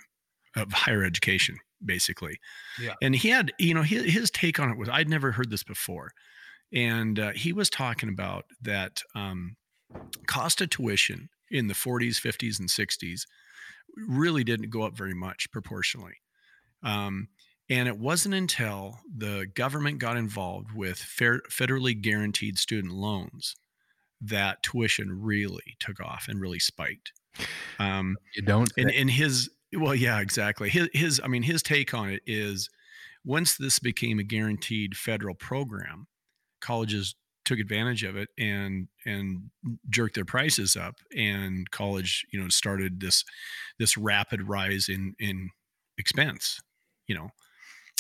[0.56, 2.40] of higher education basically
[2.80, 2.94] Yeah.
[3.02, 5.64] and he had you know his, his take on it was i'd never heard this
[5.64, 6.12] before
[6.74, 9.58] and uh, he was talking about that um,
[10.26, 13.24] cost of tuition in the 40s 50s and 60s
[14.08, 16.16] really didn't go up very much proportionally
[16.82, 17.28] um,
[17.70, 23.56] and it wasn't until the government got involved with fair, federally guaranteed student loans
[24.22, 27.12] that tuition really took off and really spiked.
[27.80, 30.70] Um, You don't and and his well, yeah, exactly.
[30.70, 32.70] His his I mean, his take on it is
[33.26, 36.08] once this became a guaranteed federal program,
[36.62, 39.52] colleges took advantage of it and and
[39.90, 43.24] jerked their prices up and college you know started this
[43.78, 45.50] this rapid rise in in
[45.98, 46.60] expense
[47.08, 47.30] you know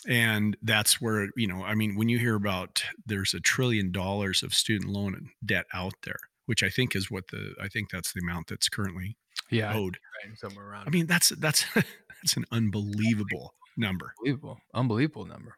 [0.07, 4.43] and that's where you know i mean when you hear about there's a trillion dollars
[4.43, 8.13] of student loan debt out there which i think is what the i think that's
[8.13, 9.15] the amount that's currently
[9.49, 10.87] Yeah, owed think somewhere around.
[10.87, 15.57] i mean that's that's that's an unbelievable number unbelievable, unbelievable number.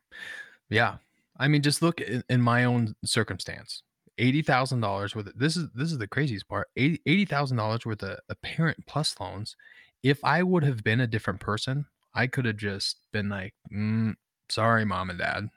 [0.69, 0.97] Yeah,
[1.37, 3.83] I mean, just look in, in my own circumstance.
[4.17, 5.27] Eighty thousand dollars worth.
[5.27, 6.67] Of, this is this is the craziest part.
[6.75, 9.55] Eighty thousand dollars worth of, of parent plus loans.
[10.03, 14.15] If I would have been a different person, I could have just been like, mm,
[14.49, 15.49] "Sorry, mom and dad,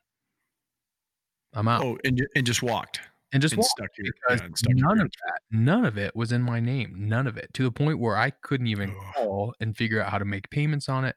[1.52, 3.00] I'm out," oh and, and just walked
[3.32, 3.70] and just and walked.
[3.70, 6.94] stuck because yeah, stuck none of that, none of it was in my name.
[6.96, 10.18] None of it to the point where I couldn't even call and figure out how
[10.18, 11.16] to make payments on it.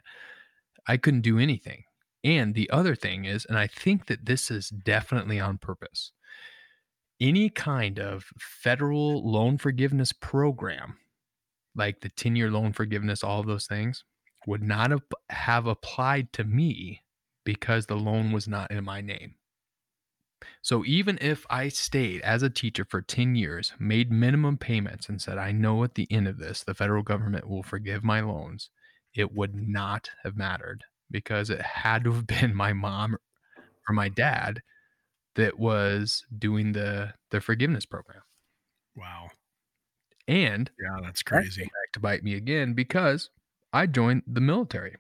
[0.88, 1.84] I couldn't do anything.
[2.24, 6.12] And the other thing is, and I think that this is definitely on purpose,
[7.20, 10.98] any kind of federal loan forgiveness program,
[11.76, 14.06] like the 10 year loan forgiveness, all of those things,
[14.48, 17.02] would not have, have applied to me
[17.43, 19.36] because the loan was not in my name.
[20.63, 25.21] So even if I stayed as a teacher for 10 years, made minimum payments, and
[25.21, 28.69] said, I know at the end of this, the federal government will forgive my loans,
[29.13, 33.15] it would not have mattered because it had to have been my mom
[33.89, 34.62] or my dad
[35.36, 38.23] that was doing the the forgiveness program.
[38.95, 39.29] wow
[40.27, 43.29] And yeah that's that crazy back to bite me again because
[43.71, 44.97] I joined the military.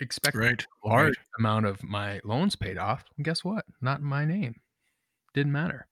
[0.00, 1.26] Expecting right a large right.
[1.38, 3.04] amount of my loans paid off.
[3.16, 3.64] And guess what?
[3.80, 4.56] Not in my name.
[5.34, 5.86] Didn't matter.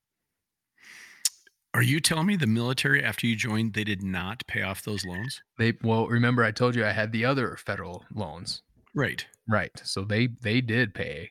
[1.75, 5.05] Are you telling me the military, after you joined, they did not pay off those
[5.05, 5.42] loans?
[5.59, 8.62] They well, remember I told you I had the other federal loans.
[8.95, 9.27] Right.
[9.47, 9.73] Right.
[9.85, 11.31] So they they did pay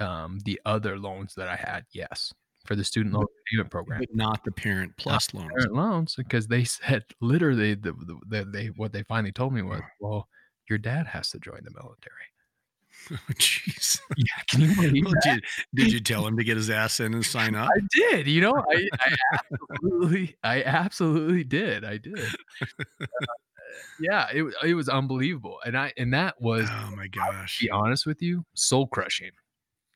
[0.00, 1.84] um, the other loans that I had.
[1.92, 2.32] Yes,
[2.64, 4.00] for the student loan payment program.
[4.00, 5.50] But not the parent plus loans.
[5.54, 9.62] Parent loans because they said literally the, the, the they what they finally told me
[9.62, 10.28] was, well,
[10.68, 12.14] your dad has to join the military.
[13.10, 14.00] Oh, Jeez.
[14.16, 15.20] Yeah, can you believe that?
[15.24, 17.68] did, did you tell him to get his ass in and sign up?
[17.76, 18.26] I did.
[18.26, 21.84] You know, I, I absolutely, I absolutely did.
[21.84, 22.18] I did.
[22.18, 23.06] Uh,
[24.00, 27.58] yeah, it was it was unbelievable, and I and that was Oh my to gosh.
[27.60, 29.32] be honest with you, soul crushing.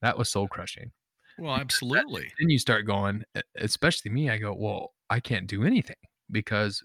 [0.03, 0.91] That was soul crushing.
[1.39, 2.31] Well, absolutely.
[2.39, 3.25] Then you start going,
[3.57, 4.29] especially me.
[4.29, 5.97] I go, well, I can't do anything
[6.31, 6.83] because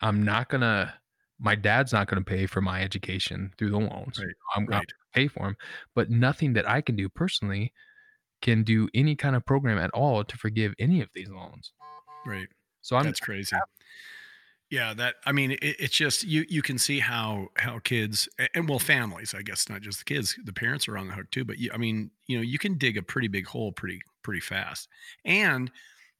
[0.00, 0.94] I'm not gonna.
[1.38, 4.18] My dad's not gonna pay for my education through the loans.
[4.18, 5.56] Right, I'm gonna pay for them,
[5.94, 7.72] but nothing that I can do personally
[8.40, 11.72] can do any kind of program at all to forgive any of these loans.
[12.26, 12.48] Right.
[12.82, 13.56] So I'm That's crazy.
[14.70, 18.68] Yeah, that I mean, it, it's just you you can see how how kids and
[18.68, 21.44] well families, I guess not just the kids, the parents are on the hook too.
[21.44, 24.40] But you, I mean, you know, you can dig a pretty big hole pretty pretty
[24.40, 24.88] fast.
[25.24, 25.70] And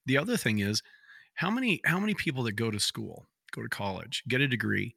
[0.07, 0.81] the other thing is,
[1.35, 4.95] how many how many people that go to school, go to college, get a degree,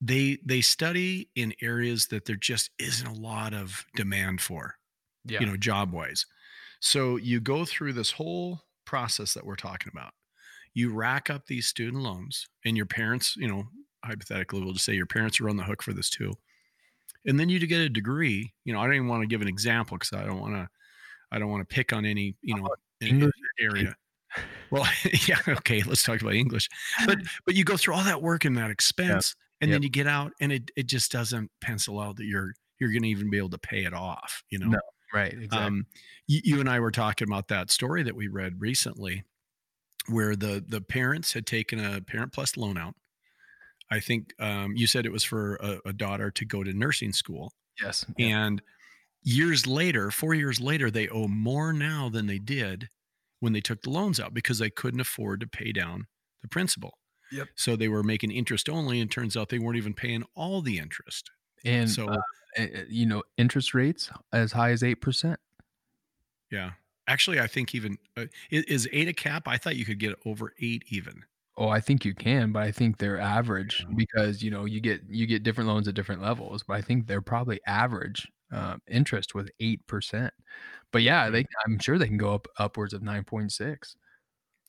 [0.00, 4.76] they they study in areas that there just isn't a lot of demand for
[5.24, 6.26] yeah, you know, job wise.
[6.80, 10.12] So you go through this whole process that we're talking about.
[10.74, 13.64] You rack up these student loans, and your parents, you know,
[14.04, 16.32] hypothetically, we'll just say your parents are on the hook for this too.
[17.26, 18.52] And then you to get a degree.
[18.64, 20.68] You know, I don't even want to give an example because I don't want to,
[21.32, 22.68] I don't want to pick on any, you know,
[23.02, 23.96] a- English area.
[24.70, 24.86] Well,
[25.26, 26.68] yeah, okay, let's talk about English.
[27.06, 30.06] But but you go through all that work and that expense, and then you get
[30.06, 33.38] out, and it it just doesn't pencil out that you're you're going to even be
[33.38, 34.42] able to pay it off.
[34.50, 34.66] You know.
[34.66, 34.80] No,
[35.12, 35.58] right, exactly.
[35.58, 35.86] Um,
[36.26, 39.24] you, you and I were talking about that story that we read recently,
[40.08, 42.94] where the the parents had taken a parent plus loan out.
[43.90, 47.12] I think um, you said it was for a, a daughter to go to nursing
[47.12, 48.60] school, yes, and
[49.22, 52.88] years later, four years later, they owe more now than they did
[53.40, 56.06] when they took the loans out because they couldn't afford to pay down
[56.42, 56.98] the principal.
[57.34, 57.48] Yep.
[57.56, 60.78] So they were making interest only, and turns out they weren't even paying all the
[60.78, 61.30] interest.
[61.64, 62.18] and so uh,
[62.58, 65.40] uh, you know, interest rates as high as eight percent.
[66.50, 66.72] yeah,
[67.08, 69.48] actually, I think even uh, is, is eight a cap?
[69.48, 71.24] I thought you could get over eight even.
[71.56, 73.94] Oh, I think you can, but I think they're average Yeah.
[73.96, 76.62] because you know you get you get different loans at different levels.
[76.64, 80.34] But I think they're probably average um, interest with eight percent.
[80.92, 83.96] But yeah, they I'm sure they can go up upwards of nine point six.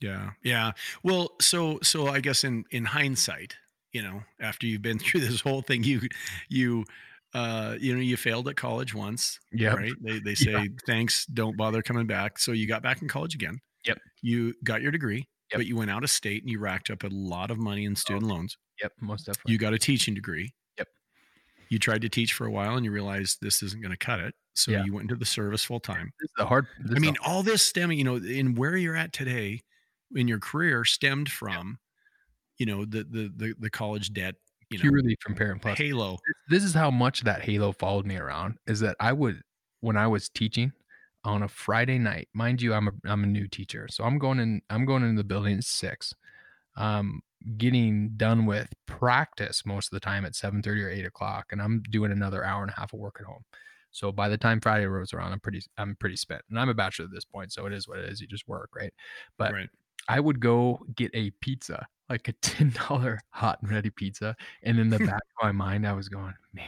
[0.02, 0.32] Yeah.
[0.44, 0.72] Yeah.
[1.04, 3.56] Well, so so I guess in in hindsight,
[3.94, 6.02] you know, after you've been through this whole thing, you
[6.50, 6.86] you
[7.34, 9.94] uh you know, you failed at college once, Yeah, right?
[10.02, 12.40] They they say thanks, don't bother coming back.
[12.40, 13.60] So you got back in college again.
[13.86, 13.98] Yep.
[14.22, 15.60] You got your degree, Yep.
[15.60, 17.96] but you went out of state and you racked up a lot of money in
[17.96, 18.58] student loans.
[18.82, 19.54] Yep, most definitely.
[19.54, 20.54] You got a teaching degree.
[20.78, 20.88] Yep.
[21.70, 24.20] You tried to teach for a while and you realized this isn't going to cut
[24.20, 24.34] it.
[24.54, 24.84] So Yeah.
[24.84, 26.12] you went into the service full time.
[26.20, 26.68] This is the hard.
[26.96, 29.62] I mean, all this stemming, you know, in where you're at today
[30.16, 31.80] in your career stemmed from,
[32.58, 34.36] you know, the the the, the college debt,
[34.70, 35.78] you know, purely from Parent Plus.
[35.78, 36.18] halo.
[36.50, 39.42] this is how much that halo followed me around is that I would
[39.82, 40.72] when I was teaching
[41.24, 43.88] on a Friday night, mind you, I'm a I'm a new teacher.
[43.90, 46.14] So I'm going in I'm going into the building at six.
[46.78, 47.22] Um
[47.58, 51.62] getting done with practice most of the time at 7 30 or 8 o'clock, and
[51.62, 53.44] I'm doing another hour and a half of work at home.
[53.92, 56.42] So by the time Friday rolls around, I'm pretty I'm pretty spent.
[56.50, 58.20] And I'm a bachelor at this point, so it is what it is.
[58.20, 58.94] You just work, right?
[59.38, 59.70] But right.
[60.08, 64.36] I would go get a pizza, like a $10 hot and ready pizza.
[64.64, 66.66] And in the back of my mind, I was going, man,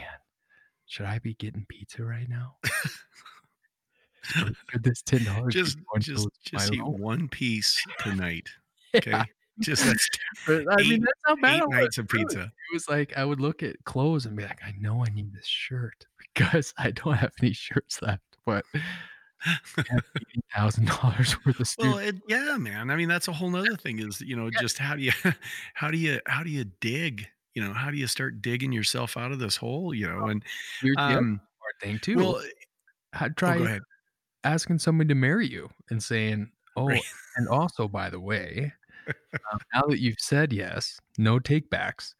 [0.86, 2.56] should I be getting pizza right now?
[4.22, 8.46] Should this $10 Just just just eat one piece per night.
[8.94, 9.10] Okay.
[9.12, 9.24] Yeah.
[9.60, 10.08] Just that's
[10.46, 11.70] But, I Eight- mean, that's how bad eight was.
[11.70, 12.42] nights of pizza.
[12.42, 15.32] It was like I would look at clothes and be like, I know I need
[15.32, 18.86] this shirt because I don't have any shirts left, but I have eighty
[20.54, 21.94] thousand dollars worth of student.
[21.94, 22.90] Well, it, yeah, man.
[22.90, 25.12] I mean, that's a whole nother thing is, you know, just how do you,
[25.74, 29.16] how do you, how do you dig, you know, how do you start digging yourself
[29.16, 30.44] out of this hole, you know, and,
[30.96, 32.16] um, hard thing too.
[32.16, 32.42] well,
[33.14, 33.80] I'd oh, try
[34.44, 37.02] asking somebody to marry you and saying, "Oh, Right.
[37.36, 38.72] and also by the way,
[39.52, 42.14] um, now that you've said yes, no takebacks."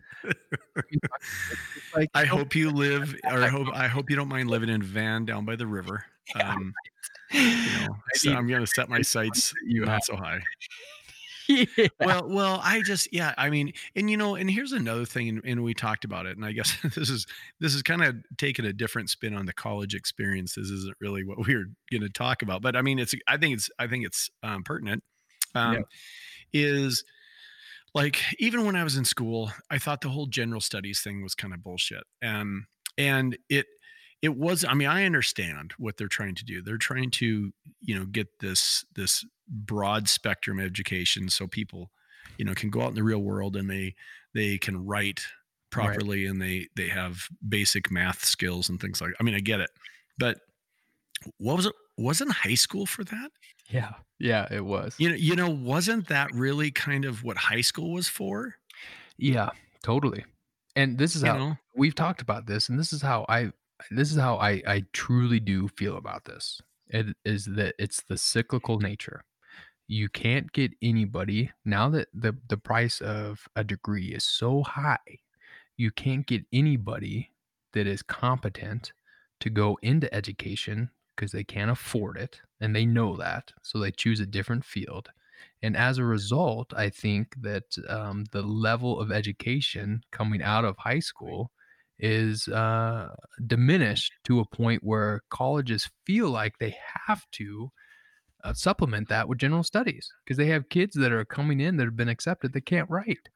[1.94, 4.68] Like, I hope you live, or I I hope, I hope you don't mind living
[4.68, 6.04] in a van down by the river.
[6.42, 6.74] Um,
[7.32, 10.40] you know, so I'm going to set my sights you not so high.
[11.48, 11.86] yeah.
[12.00, 15.40] well well i just yeah i mean and you know and here's another thing and,
[15.46, 17.26] and we talked about it and i guess this is
[17.58, 21.24] this is kind of taking a different spin on the college experience this isn't really
[21.24, 23.86] what we are going to talk about but i mean it's i think it's i
[23.86, 25.02] think it's um, pertinent
[25.54, 25.80] um, Yeah.
[26.52, 27.02] is
[27.94, 31.34] like even when i was in school i thought the whole general studies thing was
[31.34, 32.66] kind of bullshit um,
[32.98, 33.64] and it
[34.22, 36.62] it was i mean i understand what they're trying to do.
[36.62, 41.90] They're trying to you know get this this broad spectrum education so people
[42.36, 43.94] you know can go out in the real world and they
[44.34, 45.22] they can write
[45.70, 49.60] properly and they they have basic math skills and things like i mean i get
[49.60, 49.70] it.
[50.18, 50.38] But
[51.38, 53.30] what was it wasn't high school for that?
[53.68, 54.94] Yeah, yeah, it was.
[54.98, 58.54] you know you know wasn't that really kind of what high school was for?
[59.16, 59.50] Yeah,
[59.82, 60.24] totally.
[60.76, 61.56] And this is you how know?
[61.76, 63.52] we've talked about this, and this is how I
[63.90, 66.60] this is how I I truly do feel about this.
[66.88, 69.24] It is that it's the cyclical nature.
[69.88, 75.20] You can't get anybody now that the the price of a degree is so high.
[75.76, 77.32] You can't get anybody
[77.72, 78.92] that is competent
[79.40, 83.52] to go into education because they can't afford it and they know that.
[83.62, 85.08] So they choose a different field.
[85.62, 90.76] And as a result, I think that um, the level of education coming out of
[90.78, 91.52] high school
[91.98, 93.08] is uh,
[93.46, 96.76] diminished to a point where colleges feel like they
[97.06, 97.70] have to
[98.44, 101.84] uh, supplement that with general studies because they have kids that are coming in that
[101.84, 103.28] have been accepted that can't write.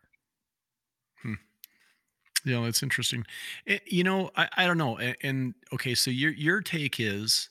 [2.44, 3.24] Yeah, that's interesting.
[3.66, 4.96] Eh, you know, I, I don't know.
[4.98, 7.48] And, and okay, so your your take is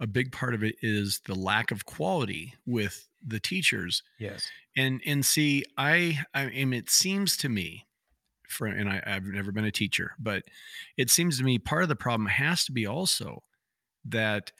[0.00, 4.02] a big part of it is the lack of quality with the teachers.
[4.18, 4.48] Yes.
[4.76, 7.85] And and see, I I mean, it seems to me,
[8.48, 10.42] for and I, I've never been a teacher, but
[10.96, 13.42] it seems to me part of the problem has to be also
[14.04, 14.52] that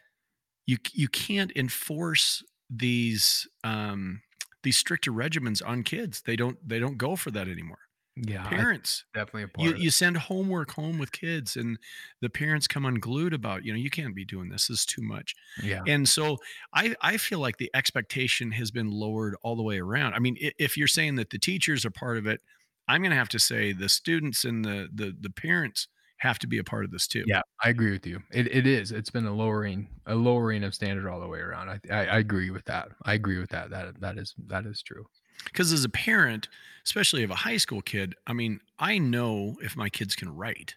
[0.66, 4.22] you you can't enforce these um
[4.62, 6.22] these stricter regimens on kids.
[6.22, 7.78] They don't they don't go for that anymore.
[8.16, 8.49] Yeah.
[8.49, 11.78] Parents definitely a part you, you send homework home with kids and
[12.22, 14.68] the parents come unglued about you know you can't be doing this.
[14.68, 15.34] this is too much.
[15.62, 15.82] Yeah.
[15.87, 16.39] and so
[16.72, 20.37] i i feel like the expectation has been lowered all the way around i mean
[20.41, 22.41] if you're saying that the teachers are part of it
[22.89, 26.47] i'm going to have to say the students and the the the parents have to
[26.47, 28.20] be a part of this too Yeah, I agree with you.
[28.32, 28.91] It it is.
[28.91, 31.68] It's been a lowering a lowering of standard all the way around.
[31.68, 32.89] I, I I agree with that.
[33.05, 33.68] I agree with that.
[33.68, 35.05] That that is that is true.
[35.45, 36.49] because as a parent
[36.87, 40.74] especially of a high school kid i mean i know if my kids can write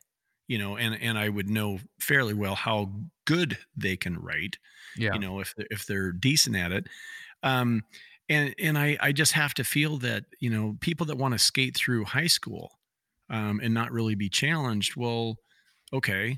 [0.49, 2.91] you know and and i would know fairly well how
[3.25, 4.57] good they can write
[4.97, 5.13] Yeah.
[5.13, 6.87] you know if if they're decent at it
[7.43, 7.83] um
[8.29, 11.39] and and i i just have to feel that you know people that want to
[11.39, 12.71] skate through high school
[13.29, 15.37] um and not really be challenged well
[15.93, 16.37] okay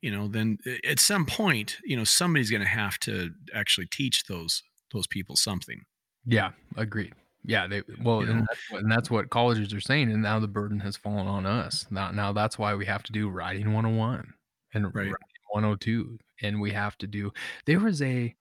[0.00, 4.24] you know then at some point you know somebody's going to have to actually teach
[4.24, 4.62] those
[4.92, 5.82] those people something
[6.24, 7.14] Yeah, agreed.
[7.44, 10.38] Yeah, they well, You and that's, what, and that's what colleges are saying, and now
[10.38, 11.86] the burden has fallen on us.
[11.90, 14.32] Now, now that's why we have to do writing 101
[14.74, 15.06] and Right.
[15.10, 15.16] writing
[15.50, 17.32] 102, and we have to do.
[17.66, 18.34] There was a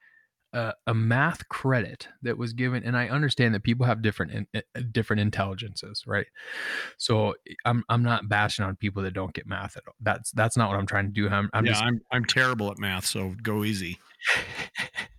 [0.53, 4.63] a, a math credit that was given, and I understand that people have different in,
[4.91, 6.27] different intelligences, right?
[6.97, 7.35] So
[7.65, 9.95] I'm I'm not bashing on people that don't get math at all.
[10.01, 11.29] That's that's not what I'm trying to do.
[11.29, 13.99] I'm, I'm yeah, just I'm I'm terrible at math, so go easy.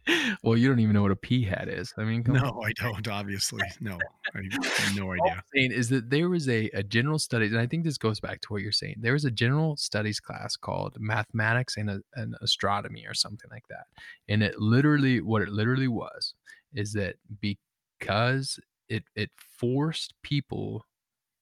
[0.43, 1.93] well, you don't even know what a p hat is.
[1.97, 2.43] I mean, come on.
[2.43, 3.07] No, I don't.
[3.09, 3.99] Obviously, no,
[4.35, 5.35] I have no All idea.
[5.35, 8.21] I'm saying is that there was a, a general studies, and I think this goes
[8.21, 8.97] back to what you're saying.
[8.99, 13.67] There was a general studies class called mathematics and, a, and astronomy or something like
[13.69, 13.87] that.
[14.29, 16.35] And it literally, what it literally was,
[16.75, 20.85] is that because it it forced people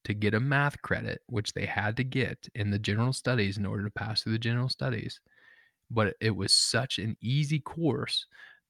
[0.05, 3.67] to get a math credit, which they had to get in the general studies in
[3.67, 5.21] order to pass through the general studies,
[5.91, 8.27] but it was such an easy course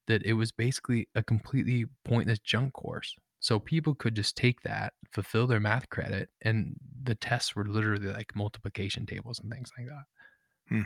[0.07, 3.15] that it was basically a completely pointless junk course.
[3.39, 8.07] So people could just take that, fulfill their math credit, and the tests were literally
[8.07, 10.03] like multiplication tables and things like that.
[10.69, 10.81] Hmm.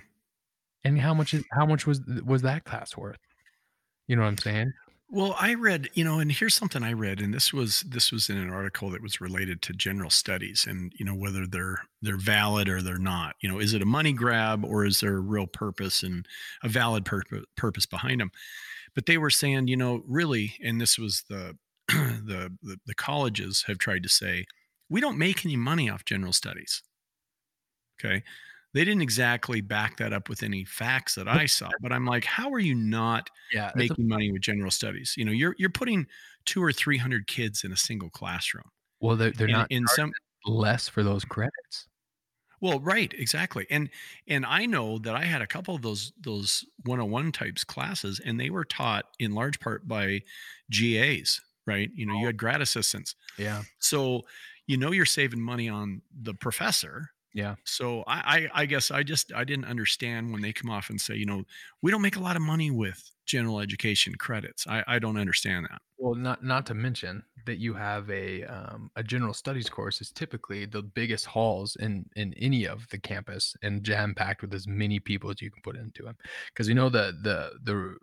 [0.84, 3.20] And how much is how much was was that class worth?
[4.08, 4.74] You know what I'm saying?
[5.08, 8.28] Well, I read, you know, and here's something I read, and this was this was
[8.30, 12.18] in an article that was related to general studies, and you know whether they're they're
[12.18, 13.36] valid or they're not.
[13.40, 16.28] You know, is it a money grab or is there a real purpose and
[16.64, 18.32] a valid purpose purpose behind them?
[18.96, 21.58] But they were saying, you know, really, and this was the
[21.90, 24.46] the the, the colleges have tried to say,
[24.90, 26.84] we don't make any money off general studies.
[28.00, 28.24] Okay.
[28.76, 32.26] They didn't exactly back that up with any facts that I saw, but I'm like,
[32.26, 35.16] how are you not Yeah, it's a- making money with general studies?
[35.18, 36.08] You know, you're you're putting
[36.46, 38.70] two or three hundred kids in a single classroom.
[39.00, 40.12] well, they're, they're In, not in some
[40.46, 41.88] less for those credits.
[42.62, 43.68] well, right, exactly.
[43.70, 43.90] And
[44.28, 48.40] and I know that I had a couple of those those 101 types classes, and
[48.40, 50.22] they were taught in large part by
[50.72, 51.90] GAs, right?
[51.94, 52.28] You know, you oh.
[52.28, 53.16] had grad assistants.
[53.38, 54.24] Yeah, So
[54.68, 57.12] you know you're saving money on the professor.
[57.36, 57.56] Yeah.
[57.66, 61.00] So I, I I guess I just I didn't understand when they come off and
[61.00, 61.44] say, you know,
[61.82, 64.66] we don't make a lot of money with general education credits.
[64.68, 65.82] I, I don't understand that.
[65.98, 70.12] Well, not not to mention that you have a um, a general studies course is
[70.14, 74.66] typically the biggest halls in in any of the campus and jam packed with as
[74.66, 76.16] many people as you can put into them.
[76.54, 77.98] Because you know the the the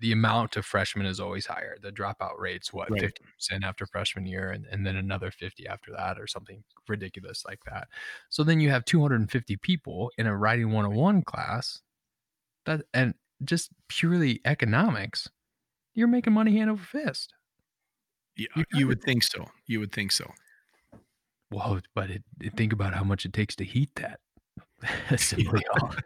[0.00, 1.76] the amount of freshmen is always higher.
[1.82, 3.00] The dropout rate's what Right.
[3.00, 7.44] fifty percent after freshman year, and, and then another fifty after that, or something ridiculous
[7.46, 7.88] like that.
[8.28, 11.00] So then you have two hundred and fifty people in a writing one oh hundred
[11.00, 11.80] one class.
[12.66, 15.28] That and just purely economics,
[15.94, 17.34] you're making money hand over fist.
[18.36, 19.46] Yeah, You you would think so.
[19.66, 20.30] You would think so.
[21.50, 24.20] Well, but it, it- think about how much it takes to heat that
[25.72, 25.94] hall.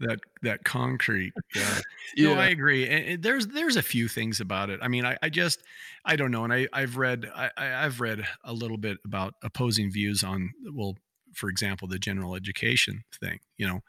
[0.00, 1.32] That that concrete.
[1.54, 1.78] Yeah.
[2.18, 2.88] No, I agree.
[2.88, 4.80] And, and there's there's a few things about it.
[4.82, 5.62] I mean, I, I just
[6.04, 6.44] I don't know.
[6.44, 10.96] And I I've read I- I've read a little bit about opposing views on well,
[11.34, 13.40] for example, the general education thing.
[13.56, 13.80] You know,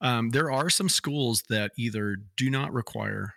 [0.00, 3.34] um, there are some schools that either do not require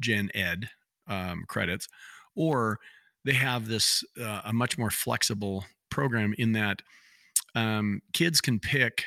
[0.00, 0.70] gen ed
[1.08, 1.88] um, credits,
[2.34, 2.78] or
[3.24, 6.82] they have this uh, a much more flexible program in that
[7.54, 9.04] um, kids can pick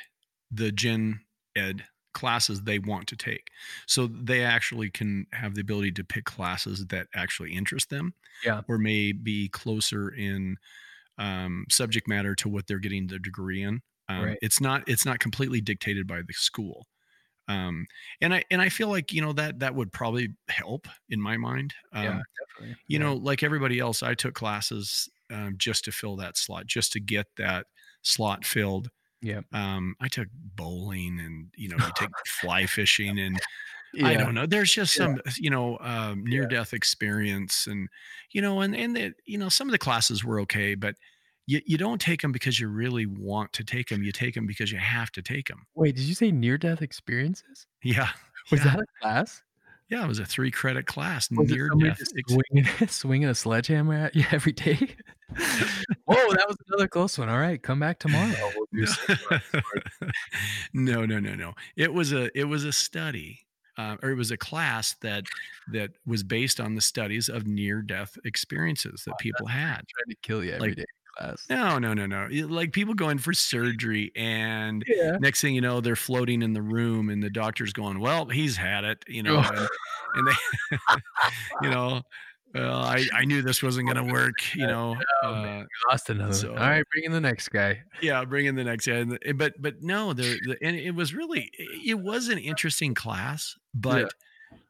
[0.52, 1.22] the gen
[1.56, 3.50] ed classes they want to take.
[3.88, 8.62] So they actually can have the ability to pick classes that actually interest them, Yeah.
[8.68, 10.58] or may be closer in
[11.18, 13.82] um, subject matter to what they're getting the degree in.
[14.10, 14.40] Um, Right.
[14.42, 16.88] It's not it's not completely dictated by the school,
[17.48, 17.86] um,
[18.22, 21.38] and I and I feel like you know that that would probably help in my
[21.38, 21.74] mind.
[21.94, 22.78] Um, yeah, definitely.
[22.88, 23.00] you Yeah.
[23.00, 27.00] know, like everybody else, I took classes um, just to fill that slot, just to
[27.00, 27.68] get that
[28.02, 28.90] slot filled.
[29.22, 33.40] yeah, Um, I took bowling and you know, you take fly fishing and
[34.04, 34.46] I don't know.
[34.46, 35.06] There's just Yeah.
[35.06, 37.88] some, you know, um, near death experience and,
[38.32, 40.96] you know, and, and the, you know, some of the classes were okay, but
[41.48, 44.04] you, you don't take them because you really want to take them.
[44.04, 45.66] You take them because you have to take them.
[45.76, 47.66] Wait, did you say near death experiences?
[47.84, 48.10] Yeah.
[48.52, 48.72] Was yeah.
[48.76, 49.42] that a class?
[49.90, 50.04] Yeah.
[50.04, 52.00] It was a three credit class, Was near death.
[52.28, 54.96] swinging, swinging a sledgehammer at you every day?
[56.06, 57.30] Whoa, that was another close one.
[57.30, 58.34] All right, come back tomorrow.
[58.72, 58.88] We'll
[60.74, 61.54] no, no, no, no.
[61.76, 63.40] It was a it was a study,
[63.78, 65.26] uh, or it was a class that
[65.72, 69.82] that was based on the studies of near death experiences that people had.
[69.88, 70.86] trying to kill you every Like- day
[71.18, 71.46] class.
[71.50, 72.28] No, no, no, no.
[72.48, 75.18] Like people going for surgery, and Yeah.
[75.20, 78.56] next thing you know, they're floating in the room, and the doctor's going, "Well, he's
[78.58, 79.68] had it," you know, and,
[80.16, 80.34] and they,
[81.64, 82.04] you know,
[82.54, 84.96] well, I I knew this wasn't going to work, you know.
[85.24, 85.68] Oh, uh, man.
[85.90, 86.34] Lost another.
[86.34, 87.84] so- All right, bring in the next guy.
[88.02, 91.50] yeah bring in the next guy but but no there the, and it was really
[91.86, 94.14] it was an interesting class but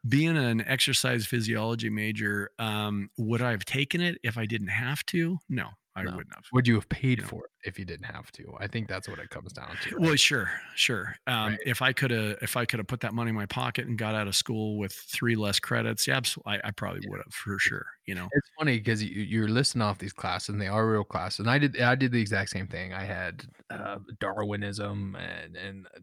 [0.07, 5.05] being an exercise physiology major um would i have taken it if i didn't have
[5.05, 5.67] to no
[5.97, 6.15] I No.
[6.15, 6.43] wouldn't have.
[6.53, 7.27] Would you have paid You know.
[7.29, 8.55] for it if you didn't have to?
[8.59, 9.97] I think that's what it comes down to.
[9.97, 11.15] Well, sure, sure.
[11.25, 11.59] Um, Right.
[11.65, 13.97] If I could have, if I could have put that money in my pocket and
[13.97, 17.09] got out of school with three less credits, yeah, absolutely, I, I probably Yeah.
[17.09, 17.85] would have for sure.
[18.05, 21.03] You know, It's funny because you, you're listing off these classes, and they are real
[21.03, 21.39] classes.
[21.39, 22.93] And I did I did the exact same thing.
[22.93, 25.99] I had uh, Darwinism and and uh,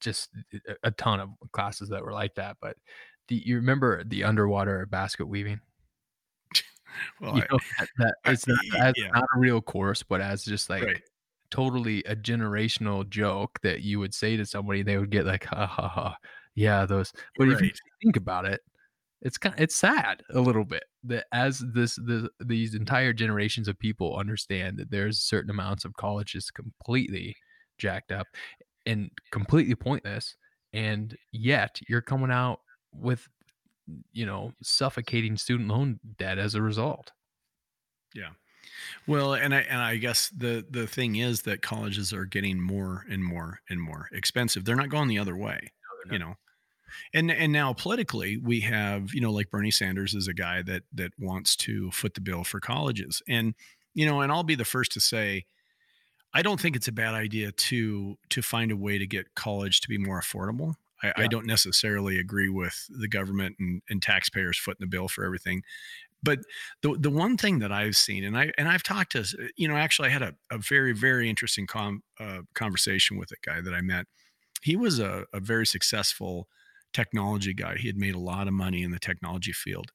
[0.00, 0.30] just
[0.68, 2.56] a, a ton of classes that were like that.
[2.62, 2.76] But
[3.28, 5.60] the, you remember the underwater basket weaving?
[7.20, 9.08] well, You I- know, that, that I- it's not, as yeah.
[9.08, 11.02] not a real course, but as just like Right.
[11.50, 15.66] totally a generational joke that you would say to somebody, they would get like, ha
[15.66, 16.16] ha ha,
[16.54, 17.12] yeah, those.
[17.36, 17.70] But if you
[18.02, 18.60] think about it,
[19.22, 23.68] it's kind of, it's sad a little bit that as this the these entire generations
[23.68, 27.36] of people understand that there's certain amounts of college is completely
[27.78, 28.26] jacked up
[28.86, 30.36] and completely pointless,
[30.72, 32.60] and yet you're coming out
[32.92, 33.28] with
[34.12, 37.12] you know suffocating student loan debt as a result.
[38.14, 38.30] Yeah.
[39.06, 43.04] Well, and I and I guess the the thing is that colleges are getting more
[43.10, 44.64] and more and more expensive.
[44.64, 45.72] They're not going the other way,
[46.10, 46.34] you know.
[47.14, 50.82] And and now politically, we have you know like Bernie Sanders is a guy that
[50.92, 53.54] that wants to foot the bill for colleges, and
[53.94, 55.44] you know, and I'll be the first to say,
[56.34, 59.80] I don't think it's a bad idea to to find a way to get college
[59.80, 60.74] to be more affordable.
[61.02, 65.24] I, I don't necessarily agree with the government and, and taxpayers footing the bill for
[65.24, 65.62] everything,
[66.22, 66.40] but
[66.82, 69.24] the the one thing that I've seen, and I and I've talked to,
[69.56, 73.36] you know, actually I had a, a very very interesting com, uh, conversation with a
[73.44, 74.06] guy that I met.
[74.62, 76.48] He was a, a very successful
[76.92, 77.76] technology guy.
[77.76, 79.90] He had made a lot of money in the technology field.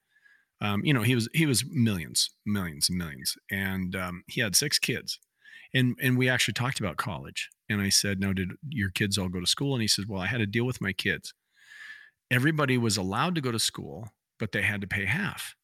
[0.59, 4.55] Um, you know, he was he was millions, millions and millions, and um, he had
[4.55, 5.19] six kids.
[5.77, 7.49] And and we actually talked about college.
[7.69, 10.21] And I said, "No, did your kids all go to school?" And he said, "Well,
[10.21, 11.33] I had to deal with my kids.
[12.31, 14.09] Everybody was allowed to go to school,
[14.39, 15.55] but they had to pay half."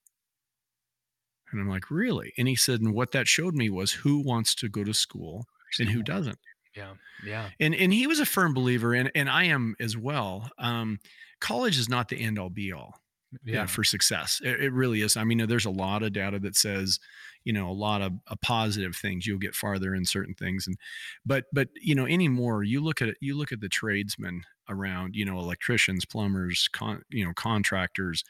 [1.51, 4.55] And I'm like, "Really?" And he said, "And what that showed me was who wants
[4.55, 5.45] to go to school
[5.80, 6.39] and who doesn't."
[6.76, 6.93] Yeah,
[7.26, 10.49] yeah, and and he was a firm believer and and I am as well.
[10.57, 10.99] Um,
[11.39, 13.03] college is not the end all be all
[13.45, 13.66] know, yeah.
[13.66, 14.41] for success.
[14.43, 15.18] It, it really is.
[15.18, 16.99] I mean, there's a lot of data that says,
[17.44, 19.26] you know, a lot of uh, positive things.
[19.26, 20.78] You'll get farther in certain things, and
[21.26, 23.18] but but you know, anymore, you look at it.
[23.20, 25.16] You look at the tradesmen around.
[25.16, 28.24] You know, electricians, plumbers, con, you know, contractors.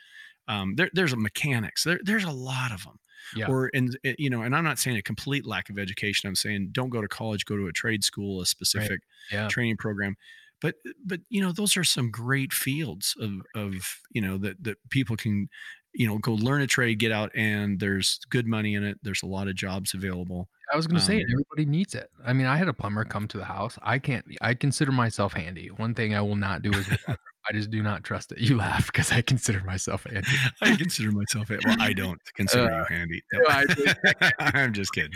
[0.47, 1.84] Um, there, there's a mechanics.
[1.84, 2.99] There, there's a lot of them.
[3.36, 3.47] Yeah.
[3.47, 6.28] Or and you know, and I'm not saying a complete lack of education.
[6.28, 7.45] I'm saying don't go to college.
[7.45, 9.01] Go to a trade school, a specific
[9.32, 9.47] yeah.
[9.47, 10.18] training program
[10.64, 14.78] but but you know those are some great fields of of you know that that
[14.89, 15.49] people can
[15.93, 19.21] you know go learn a trade get out and there's good money in it there's
[19.23, 22.09] a lot of jobs available I was going to say Um, everybody needs it.
[22.25, 23.77] I mean, I had a plumber come to the house.
[23.83, 24.25] I can't.
[24.41, 25.67] I consider myself handy.
[25.67, 28.39] One thing I will not do is I just do not trust it.
[28.39, 30.25] You laugh because I consider myself handy.
[30.61, 35.11] i consider myself well i don't consider Uh, you handy no, I, I'm just kidding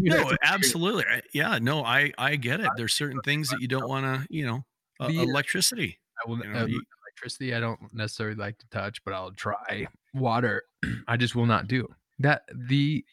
[0.00, 3.88] no absolutely I- yeah no i i get it there's certain things that you don't
[3.88, 4.64] want to you know
[5.00, 7.54] uh, electricity I will, you know, uh, you- electricity.
[7.54, 9.86] I don't necessarily like to touch, but I'll try.
[10.14, 10.64] Water,
[11.08, 11.88] I just will not do
[12.18, 12.42] that.
[12.54, 13.04] The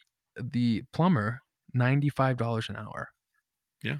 [0.42, 1.42] the plumber
[1.74, 3.10] ninety five dollars an hour.
[3.84, 3.98] Yeah.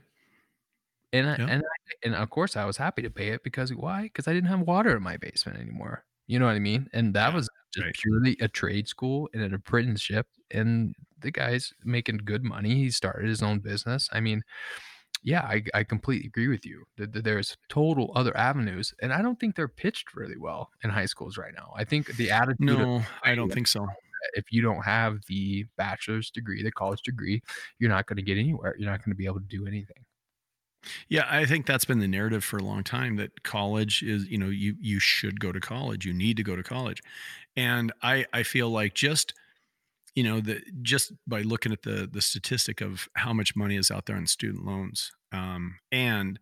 [1.14, 1.46] and I, Yeah.
[1.48, 4.04] and I, and of course I was happy to pay it because why?
[4.04, 6.06] Because I didn't have water in my basement anymore.
[6.28, 6.90] You know what I mean?
[6.94, 7.96] And that Yeah, was just right.
[8.02, 10.28] purely a trade school and an apprenticeship.
[10.52, 12.76] And the guy's making good money.
[12.76, 14.10] He started his own business.
[14.12, 14.42] I mean,
[15.26, 16.86] yeah, I, I completely agree with you.
[16.98, 21.08] That There's total other avenues, and I don't think they're pitched really well in high
[21.08, 21.74] schools right now.
[21.76, 23.88] I think the attitude of no i don't think so
[24.34, 27.42] if you don't have the bachelor's degree, the college degree,
[27.80, 28.76] you're not going to get anywhere.
[28.78, 30.04] You're not going to be able to do anything.
[31.10, 34.38] Yeah, I think that's been the narrative for a long time that college is, you
[34.38, 36.06] know, you you should go to college.
[36.06, 37.02] You need to go to college.
[37.56, 39.34] And I I feel like just
[40.16, 43.92] you know, the just by looking at the the statistic of how much money is
[43.92, 46.40] out there on student loans um and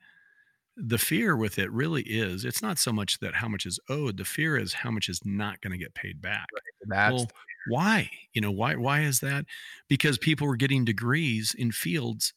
[0.76, 4.18] the fear with it really is it's not so much that how much is owed
[4.18, 6.48] the fear is how much is not going to get paid back
[6.88, 7.28] That's well,
[7.68, 8.10] why?
[8.34, 9.46] You know, why why is that?
[9.88, 12.34] Because people were getting degrees in fields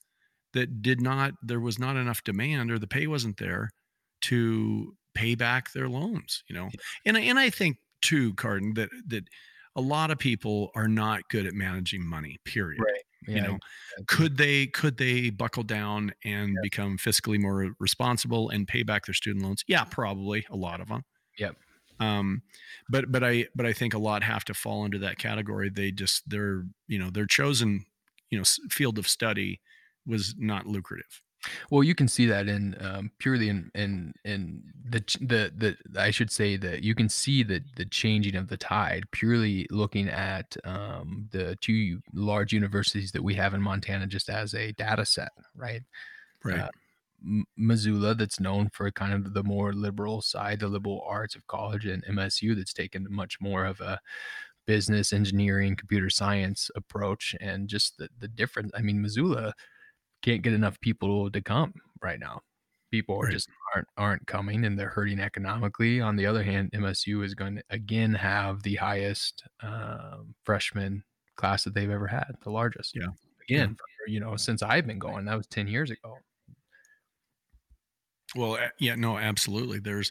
[0.53, 3.71] that did not there was not enough demand or the pay wasn't there
[4.23, 6.69] to pay back their loans, you know.
[7.05, 9.25] And and I think too, Carden, that that
[9.77, 12.81] a lot of people are not good at managing money, period.
[12.81, 13.03] right.
[13.29, 13.59] You know,
[14.07, 16.61] could they could they buckle down and Yeah.
[16.63, 19.65] become fiscally more responsible and pay back their student loans?
[19.67, 21.03] Yeah, probably a lot of them.
[21.39, 21.57] Yep.
[21.99, 22.43] Um,
[22.89, 25.71] but but I but I think a lot have to fall into that category.
[25.71, 27.85] They just their you know their chosen
[28.31, 29.61] you know field of study
[30.07, 31.21] was not lucrative.
[31.71, 36.11] Well, you can see that in um, purely in in in the the the I
[36.11, 40.57] should say that you can see the the changing of the tide purely looking at
[40.65, 45.31] um, the two large universities that we have in Montana just as a data set,
[45.55, 45.83] right?
[46.45, 46.61] Right.
[46.61, 46.69] Uh,
[47.57, 51.87] Missoula, that's known for kind of the more liberal side, the liberal arts of college,
[51.87, 53.99] and MSU, that's taken much more of a
[54.67, 58.71] business, engineering, computer science approach, and just the the difference.
[58.75, 59.55] I mean, Missoula
[60.27, 61.73] can't get enough people to come
[62.03, 62.43] right now.
[62.91, 63.33] People are Right.
[63.33, 66.01] just aren't aren't coming and they're hurting economically.
[66.01, 71.05] On the other hand, MSU is going to again have the highest um, freshman
[71.37, 72.95] class that they've ever had, the largest.
[72.97, 73.09] Yeah.
[73.49, 76.19] Again, for, you know, since I've been going, that was 10 years ago.
[78.35, 79.79] Well, yeah, no, absolutely.
[79.79, 80.11] There's,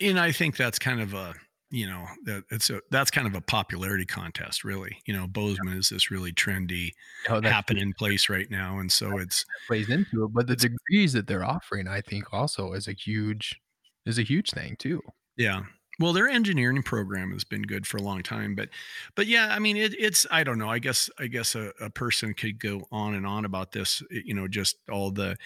[0.00, 1.34] and I think that's kind of a,
[1.74, 4.96] you know, that it's a that's kind of a popularity contest, really.
[5.06, 6.90] You know, Bozeman is this really trendy,
[7.28, 11.12] Oh, that happening place right now, and so it's plays into it, but the degrees
[11.14, 13.60] that they're offering, I think, also is a huge
[14.06, 15.00] is a huge thing too.
[15.36, 15.62] Yeah.
[16.00, 18.68] Well, their engineering program has been good for a long time, but,
[19.14, 20.68] but yeah, I mean, it, it's I don't know.
[20.68, 24.02] I guess I guess a, a person could go on and on about this.
[24.10, 25.36] You know, just all the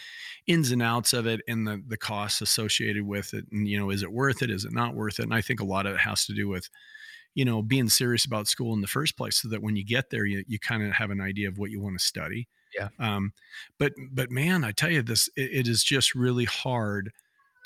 [0.46, 3.90] ins and outs of it and the the costs associated with it, and you know,
[3.90, 4.51] is it worth it?
[4.51, 5.24] Is it not worth it?
[5.24, 6.70] And I think a lot of it has to do with,
[7.34, 10.09] you know, being serious about school in the first place, so that when you get
[10.09, 12.49] there, you you kind of have an idea of what you want to study.
[12.74, 12.88] Yeah.
[12.99, 13.32] Um,
[13.78, 17.12] but but man, I tell you this, it, it is just really hard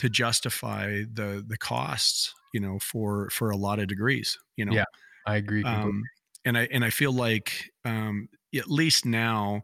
[0.03, 4.74] to justify the the costs you know for for a lot of degrees you know
[4.74, 4.84] Yeah,
[5.26, 6.03] I agree um
[6.44, 9.62] and i and i feel like um at least now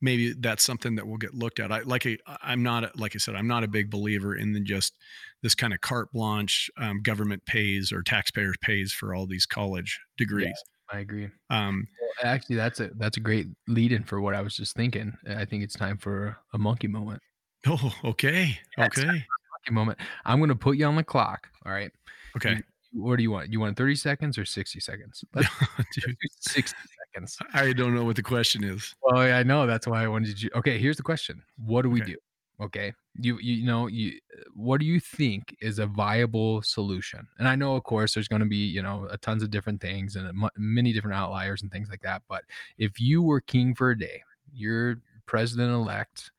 [0.00, 3.18] maybe that's something that will get looked at i like I, i'm not like i
[3.18, 4.98] said i'm not a big believer in the just
[5.44, 10.00] this kind of carte blanche um, government pays or taxpayers pays for all these college
[10.16, 10.60] degrees
[10.90, 11.28] I agree.
[11.50, 14.74] um Well, actually, that's a that's a great lead in for what I was just
[14.74, 15.12] thinking.
[15.28, 17.20] I think it's time for a monkey moment.
[17.66, 19.24] oh okay okay
[19.72, 19.98] moment.
[20.24, 21.48] I'm going to put you on the clock.
[21.66, 21.90] All right.
[22.36, 22.62] okay
[22.92, 23.52] What do you want?
[23.52, 25.24] You want 30 seconds or 60 seconds?
[25.34, 25.48] Let's
[25.94, 26.76] Dude, do 60
[27.14, 27.38] seconds.
[27.54, 29.66] i don't know what the question is Well, yeah, I know.
[29.66, 30.50] That's why I wanted you.
[30.54, 31.42] Okay, here's the question.
[31.56, 32.12] What do we Okay.
[32.12, 32.18] do?
[32.60, 32.92] Okay.
[33.20, 34.18] You you know, you
[34.54, 37.26] what do you think is a viable solution?
[37.38, 39.80] And I know of course there's going to be, you know, a tons of different
[39.80, 42.42] things and a many different outliers and things like that, but
[42.78, 46.32] if you were king for a day, you're president elect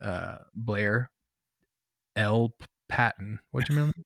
[0.00, 1.10] uh Blair
[2.20, 2.54] L
[2.88, 3.40] Patton.
[3.50, 4.04] What's your middle name?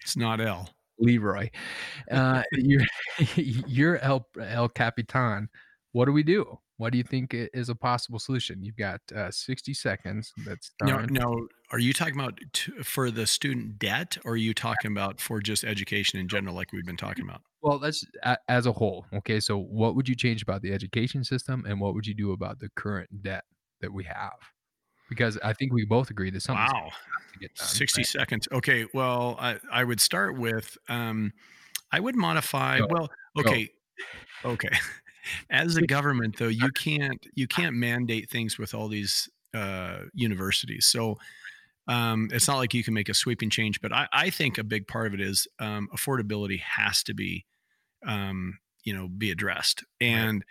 [0.00, 1.50] it's not l Leroy.
[2.10, 2.84] Uh, you're
[3.36, 5.48] you're El El Capitan.
[5.92, 6.58] What do we do?
[6.76, 8.62] What do you think is a possible solution?
[8.62, 10.32] You've got uh, 60 seconds.
[10.44, 11.36] That's no, now,
[11.70, 15.40] are you talking about t- for the student debt, or are you talking about for
[15.40, 17.42] just education in general, like we've been talking about?
[17.62, 19.06] Well, that's a, as a whole.
[19.14, 22.32] Okay, so what would you change about the education system, and what would you do
[22.32, 23.44] about the current debt
[23.80, 24.34] that we have?
[25.14, 26.90] Because I think we both agree that something's Wow,
[27.40, 27.50] done.
[27.54, 28.06] sixty right?
[28.06, 28.48] seconds.
[28.52, 31.32] Okay, well, I, I would start with, um,
[31.92, 32.78] I would modify.
[32.78, 33.40] Go, Well, go.
[33.40, 33.70] okay,
[34.44, 34.70] okay.
[35.50, 40.86] As a government, though, you can't you can't mandate things with all these uh, universities.
[40.86, 41.16] So
[41.88, 43.80] um, it's not like you can make a sweeping change.
[43.80, 47.46] But I, I think a big part of it is um, affordability has to be
[48.06, 49.84] um, you know be addressed.
[50.00, 50.44] And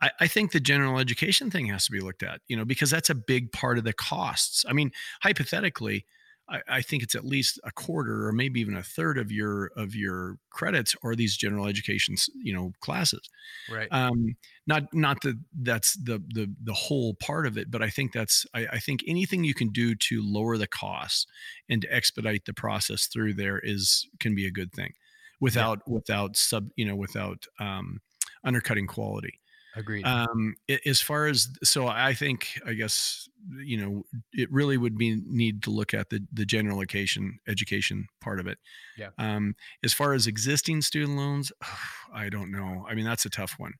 [0.00, 2.90] I, I think the general education thing has to be looked at you know because
[2.90, 4.64] that's a big part of the costs.
[4.68, 6.06] I mean hypothetically
[6.48, 9.70] I, I think it's at least a quarter or maybe even a third of your
[9.76, 13.28] of your credits are these general education you know classes.
[13.70, 13.88] Right.
[13.90, 18.12] um not not that that's the the the whole part of it but i think
[18.12, 21.26] that's I, I think anything you can do to lower the costs
[21.68, 24.94] and to expedite the process through there is can be a good thing
[25.40, 28.00] without without sub you know without um
[28.44, 29.40] undercutting quality.
[29.78, 30.06] Agreed.
[30.06, 30.54] um
[30.86, 33.28] as far as so i think i guess
[33.62, 38.06] you know it really would be need to look at the the general education education
[38.22, 38.56] part of it.
[38.96, 39.10] Yeah.
[39.18, 41.52] um as far as existing student loans
[42.14, 42.86] i don't know.
[42.88, 43.74] I mean that's a tough one.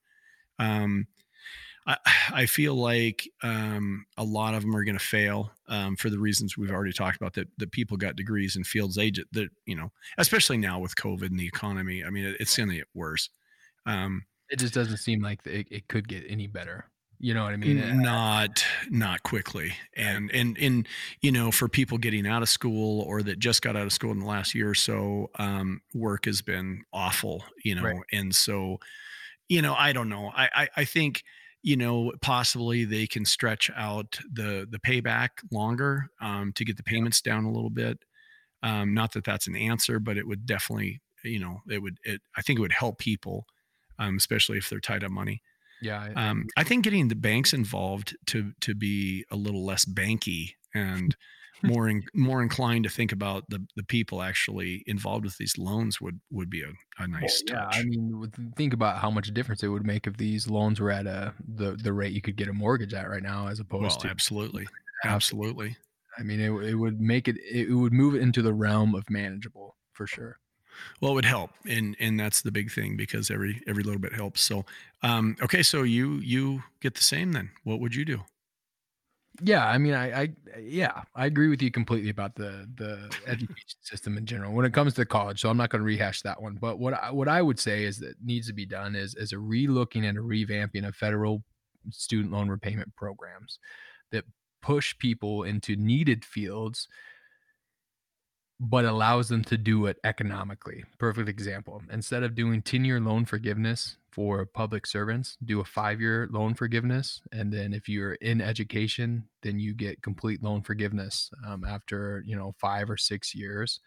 [0.59, 1.07] Um
[1.87, 1.97] I,
[2.33, 6.19] I feel like um, a lot of them are going to fail um, for the
[6.19, 7.35] reasons we've already talked about.
[7.35, 11.27] That that people got degrees in fields they that you know, especially now with COVID
[11.27, 12.05] and the economy.
[12.05, 13.31] I mean, it, it's going to get worse.
[13.85, 16.91] Um, it just doesn't seem like it, it could get any better.
[17.19, 18.03] You know what I mean?
[18.03, 20.87] Not not quickly and and and
[21.23, 24.11] you know for people getting out of school or that just got out of school
[24.11, 28.01] in the last year or so um work has been awful you know Right.
[28.13, 28.79] and so
[29.49, 31.23] you know i don't know I, I i think
[31.67, 36.85] you know possibly they can stretch out the the payback longer um to get the
[36.85, 37.99] payments down a little bit.
[38.63, 42.23] Um not that that's an answer but it would definitely you know it would it
[42.37, 43.47] i think it would help people
[43.99, 45.43] um especially if they're tied up money.
[45.81, 49.85] Yeah, I, Um, I think getting the banks involved to to be a little less
[49.85, 51.17] banky and
[51.63, 56.01] more in, more inclined to think about the the people actually involved with these loans
[56.01, 57.75] would would be a, a nice Well, yeah, touch.
[57.75, 61.07] I mean, think about how much difference it would make if these loans were at
[61.07, 64.01] a the the rate you could get a mortgage at right now, as opposed well,
[64.01, 64.11] to.
[64.11, 64.71] absolutely,
[65.05, 65.77] absolutely.
[66.19, 69.09] I mean, it it would make it it would move it into the realm of
[69.09, 70.41] manageable for sure.
[71.01, 74.13] Well, it would help, and and that's the big thing because every every little bit
[74.13, 74.41] helps.
[74.43, 74.65] So,
[75.03, 77.51] um, okay, so you you get the same then.
[77.65, 78.25] What would you do?
[79.43, 80.29] Yeah, I mean, I, I
[80.59, 84.73] yeah, I agree with you completely about the the education system in general when it
[84.73, 85.41] comes to college.
[85.41, 86.57] So I'm not going to rehash that one.
[86.61, 89.33] But what I, what I would say is that needs to be done is is
[89.33, 91.43] a relooking and a revamping of federal
[91.91, 93.59] student loan repayment programs
[94.11, 94.25] that
[94.63, 96.89] push people into needed fields
[98.59, 100.83] but allows them to do it economically.
[100.99, 101.83] Perfect example.
[101.91, 106.55] Instead of doing 10 year loan forgiveness for public servants, do a five year loan
[106.55, 107.21] forgiveness.
[107.33, 112.35] And then if you're in education, then you get complete loan forgiveness um, after, you
[112.35, 113.79] know, five or six years.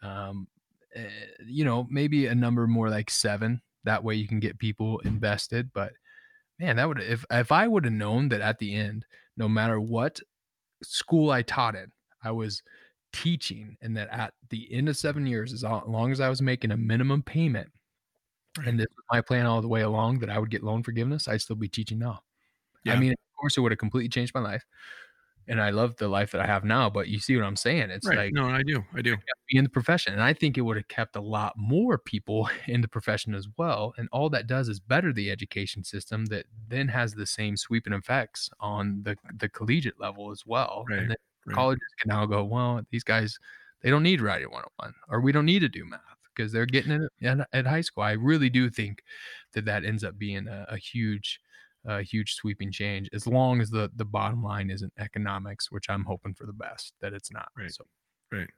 [0.00, 0.48] Um,
[0.94, 1.04] eh,
[1.44, 3.60] you know, maybe a number more like seven.
[3.84, 5.70] That way you can get people invested.
[5.74, 5.92] But
[6.58, 9.04] man, that would, if, if I would have known that at the end,
[9.36, 10.18] no matter what
[10.82, 12.62] school I taught in, I was
[13.12, 16.72] teaching and that at the end of seven years as long as i was making
[16.72, 17.70] a minimum payment
[18.58, 18.68] Right.
[18.68, 21.28] and this was my plan all the way along that i would get loan forgiveness
[21.28, 22.20] i'd still be teaching now
[22.84, 22.94] Yeah.
[22.94, 24.64] i mean of course it would have completely changed my life
[25.46, 27.90] and i love the life that i have now but you see what i'm saying
[27.90, 28.16] it's Right.
[28.18, 28.82] like no, I do.
[28.94, 29.16] I do.
[29.48, 32.48] be in the profession and i think it would have kept a lot more people
[32.68, 36.46] in the profession as well and all that does is better the education system that
[36.68, 41.10] then has the same sweeping effects on the the collegiate level as well Right, and
[41.10, 41.16] then
[41.50, 43.38] colleges can now go well these guys
[43.82, 46.00] they don't need writing 101 or we don't need to do math
[46.34, 49.02] because they're getting it at, at high school i really do think
[49.52, 51.40] that that ends up being a, a huge
[51.86, 56.04] a huge sweeping change as long as the the bottom line isn't economics which i'm
[56.04, 57.70] hoping for the best that it's not Right.
[57.72, 57.84] so
[58.32, 58.48] Right.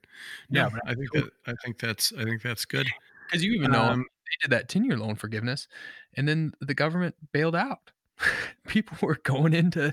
[0.50, 2.86] Yeah, No, but I think that I think that's I think that's good.
[3.26, 5.68] because you even know Um, they did that 10 year loan forgiveness
[6.16, 7.90] and then the government bailed out
[8.68, 9.92] people were going into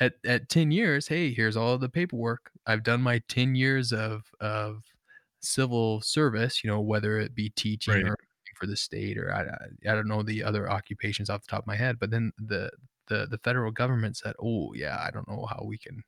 [0.00, 4.24] at, at 10 years hey here's all the paperwork i've done my 10 years of
[4.40, 4.82] of
[5.42, 8.06] civil service you know whether it be teaching Right.
[8.08, 8.16] or
[8.56, 9.42] for the state or I,
[9.90, 12.70] I don't know the other occupations off the top of my head but then the
[13.08, 16.02] the the federal government said oh yeah i don't know how we can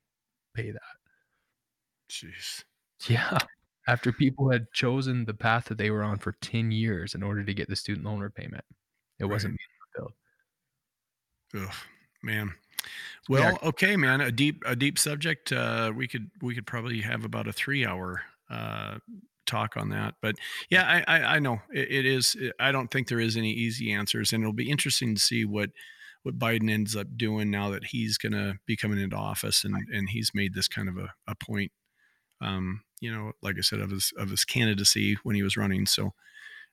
[0.55, 0.81] pay that
[2.11, 2.63] Jeez.
[3.09, 3.39] yeah
[3.89, 7.43] after people had chosen the path that they were on for 10 years in order
[7.43, 8.65] to get the student loan repayment
[9.19, 10.13] it wasn't being fulfilled
[11.57, 11.75] Ugh,
[12.23, 12.53] man.
[13.29, 13.51] Yeah.
[13.53, 14.21] Well, okay, man.
[14.21, 15.53] A deep a deep subject.
[15.53, 18.99] Uh, we could we could probably have about a three hour uh,
[19.47, 20.15] talk on that.
[20.21, 20.37] But
[20.71, 22.37] yeah, I I, I know it, it is.
[22.59, 25.71] I don't think there is any easy answers, and it'll be interesting to see what
[26.23, 29.75] what Biden ends up doing now that he's going to be coming into office, and
[29.93, 31.73] and he's made this kind of a, a point.
[32.41, 35.87] Um, you know, like I said, of his of his candidacy when he was running.
[35.87, 36.15] So,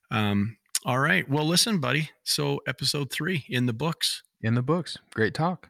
[0.09, 1.29] um, all right.
[1.29, 2.09] Well, listen, buddy.
[2.23, 4.23] So episode three in the books.
[4.41, 5.69] in the books great talk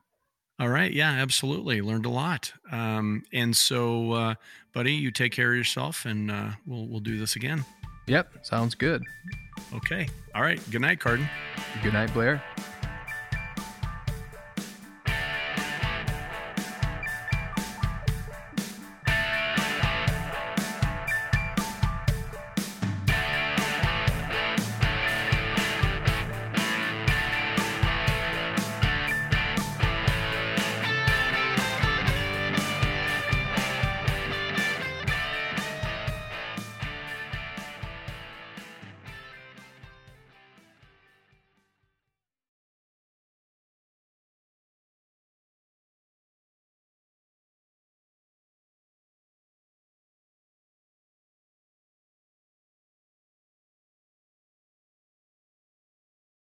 [0.62, 0.94] All right.
[0.94, 1.82] Yeah, absolutely.
[1.82, 2.54] Learned a lot.
[2.72, 4.36] Um, and so, uh,
[4.74, 7.66] buddy, you take care of yourself and uh, we'll, we'll do this again.
[8.06, 9.04] yep sounds good
[9.74, 10.08] Okay.
[10.36, 10.60] All right.
[10.70, 11.28] Good night, Carden.
[11.82, 12.44] good night blair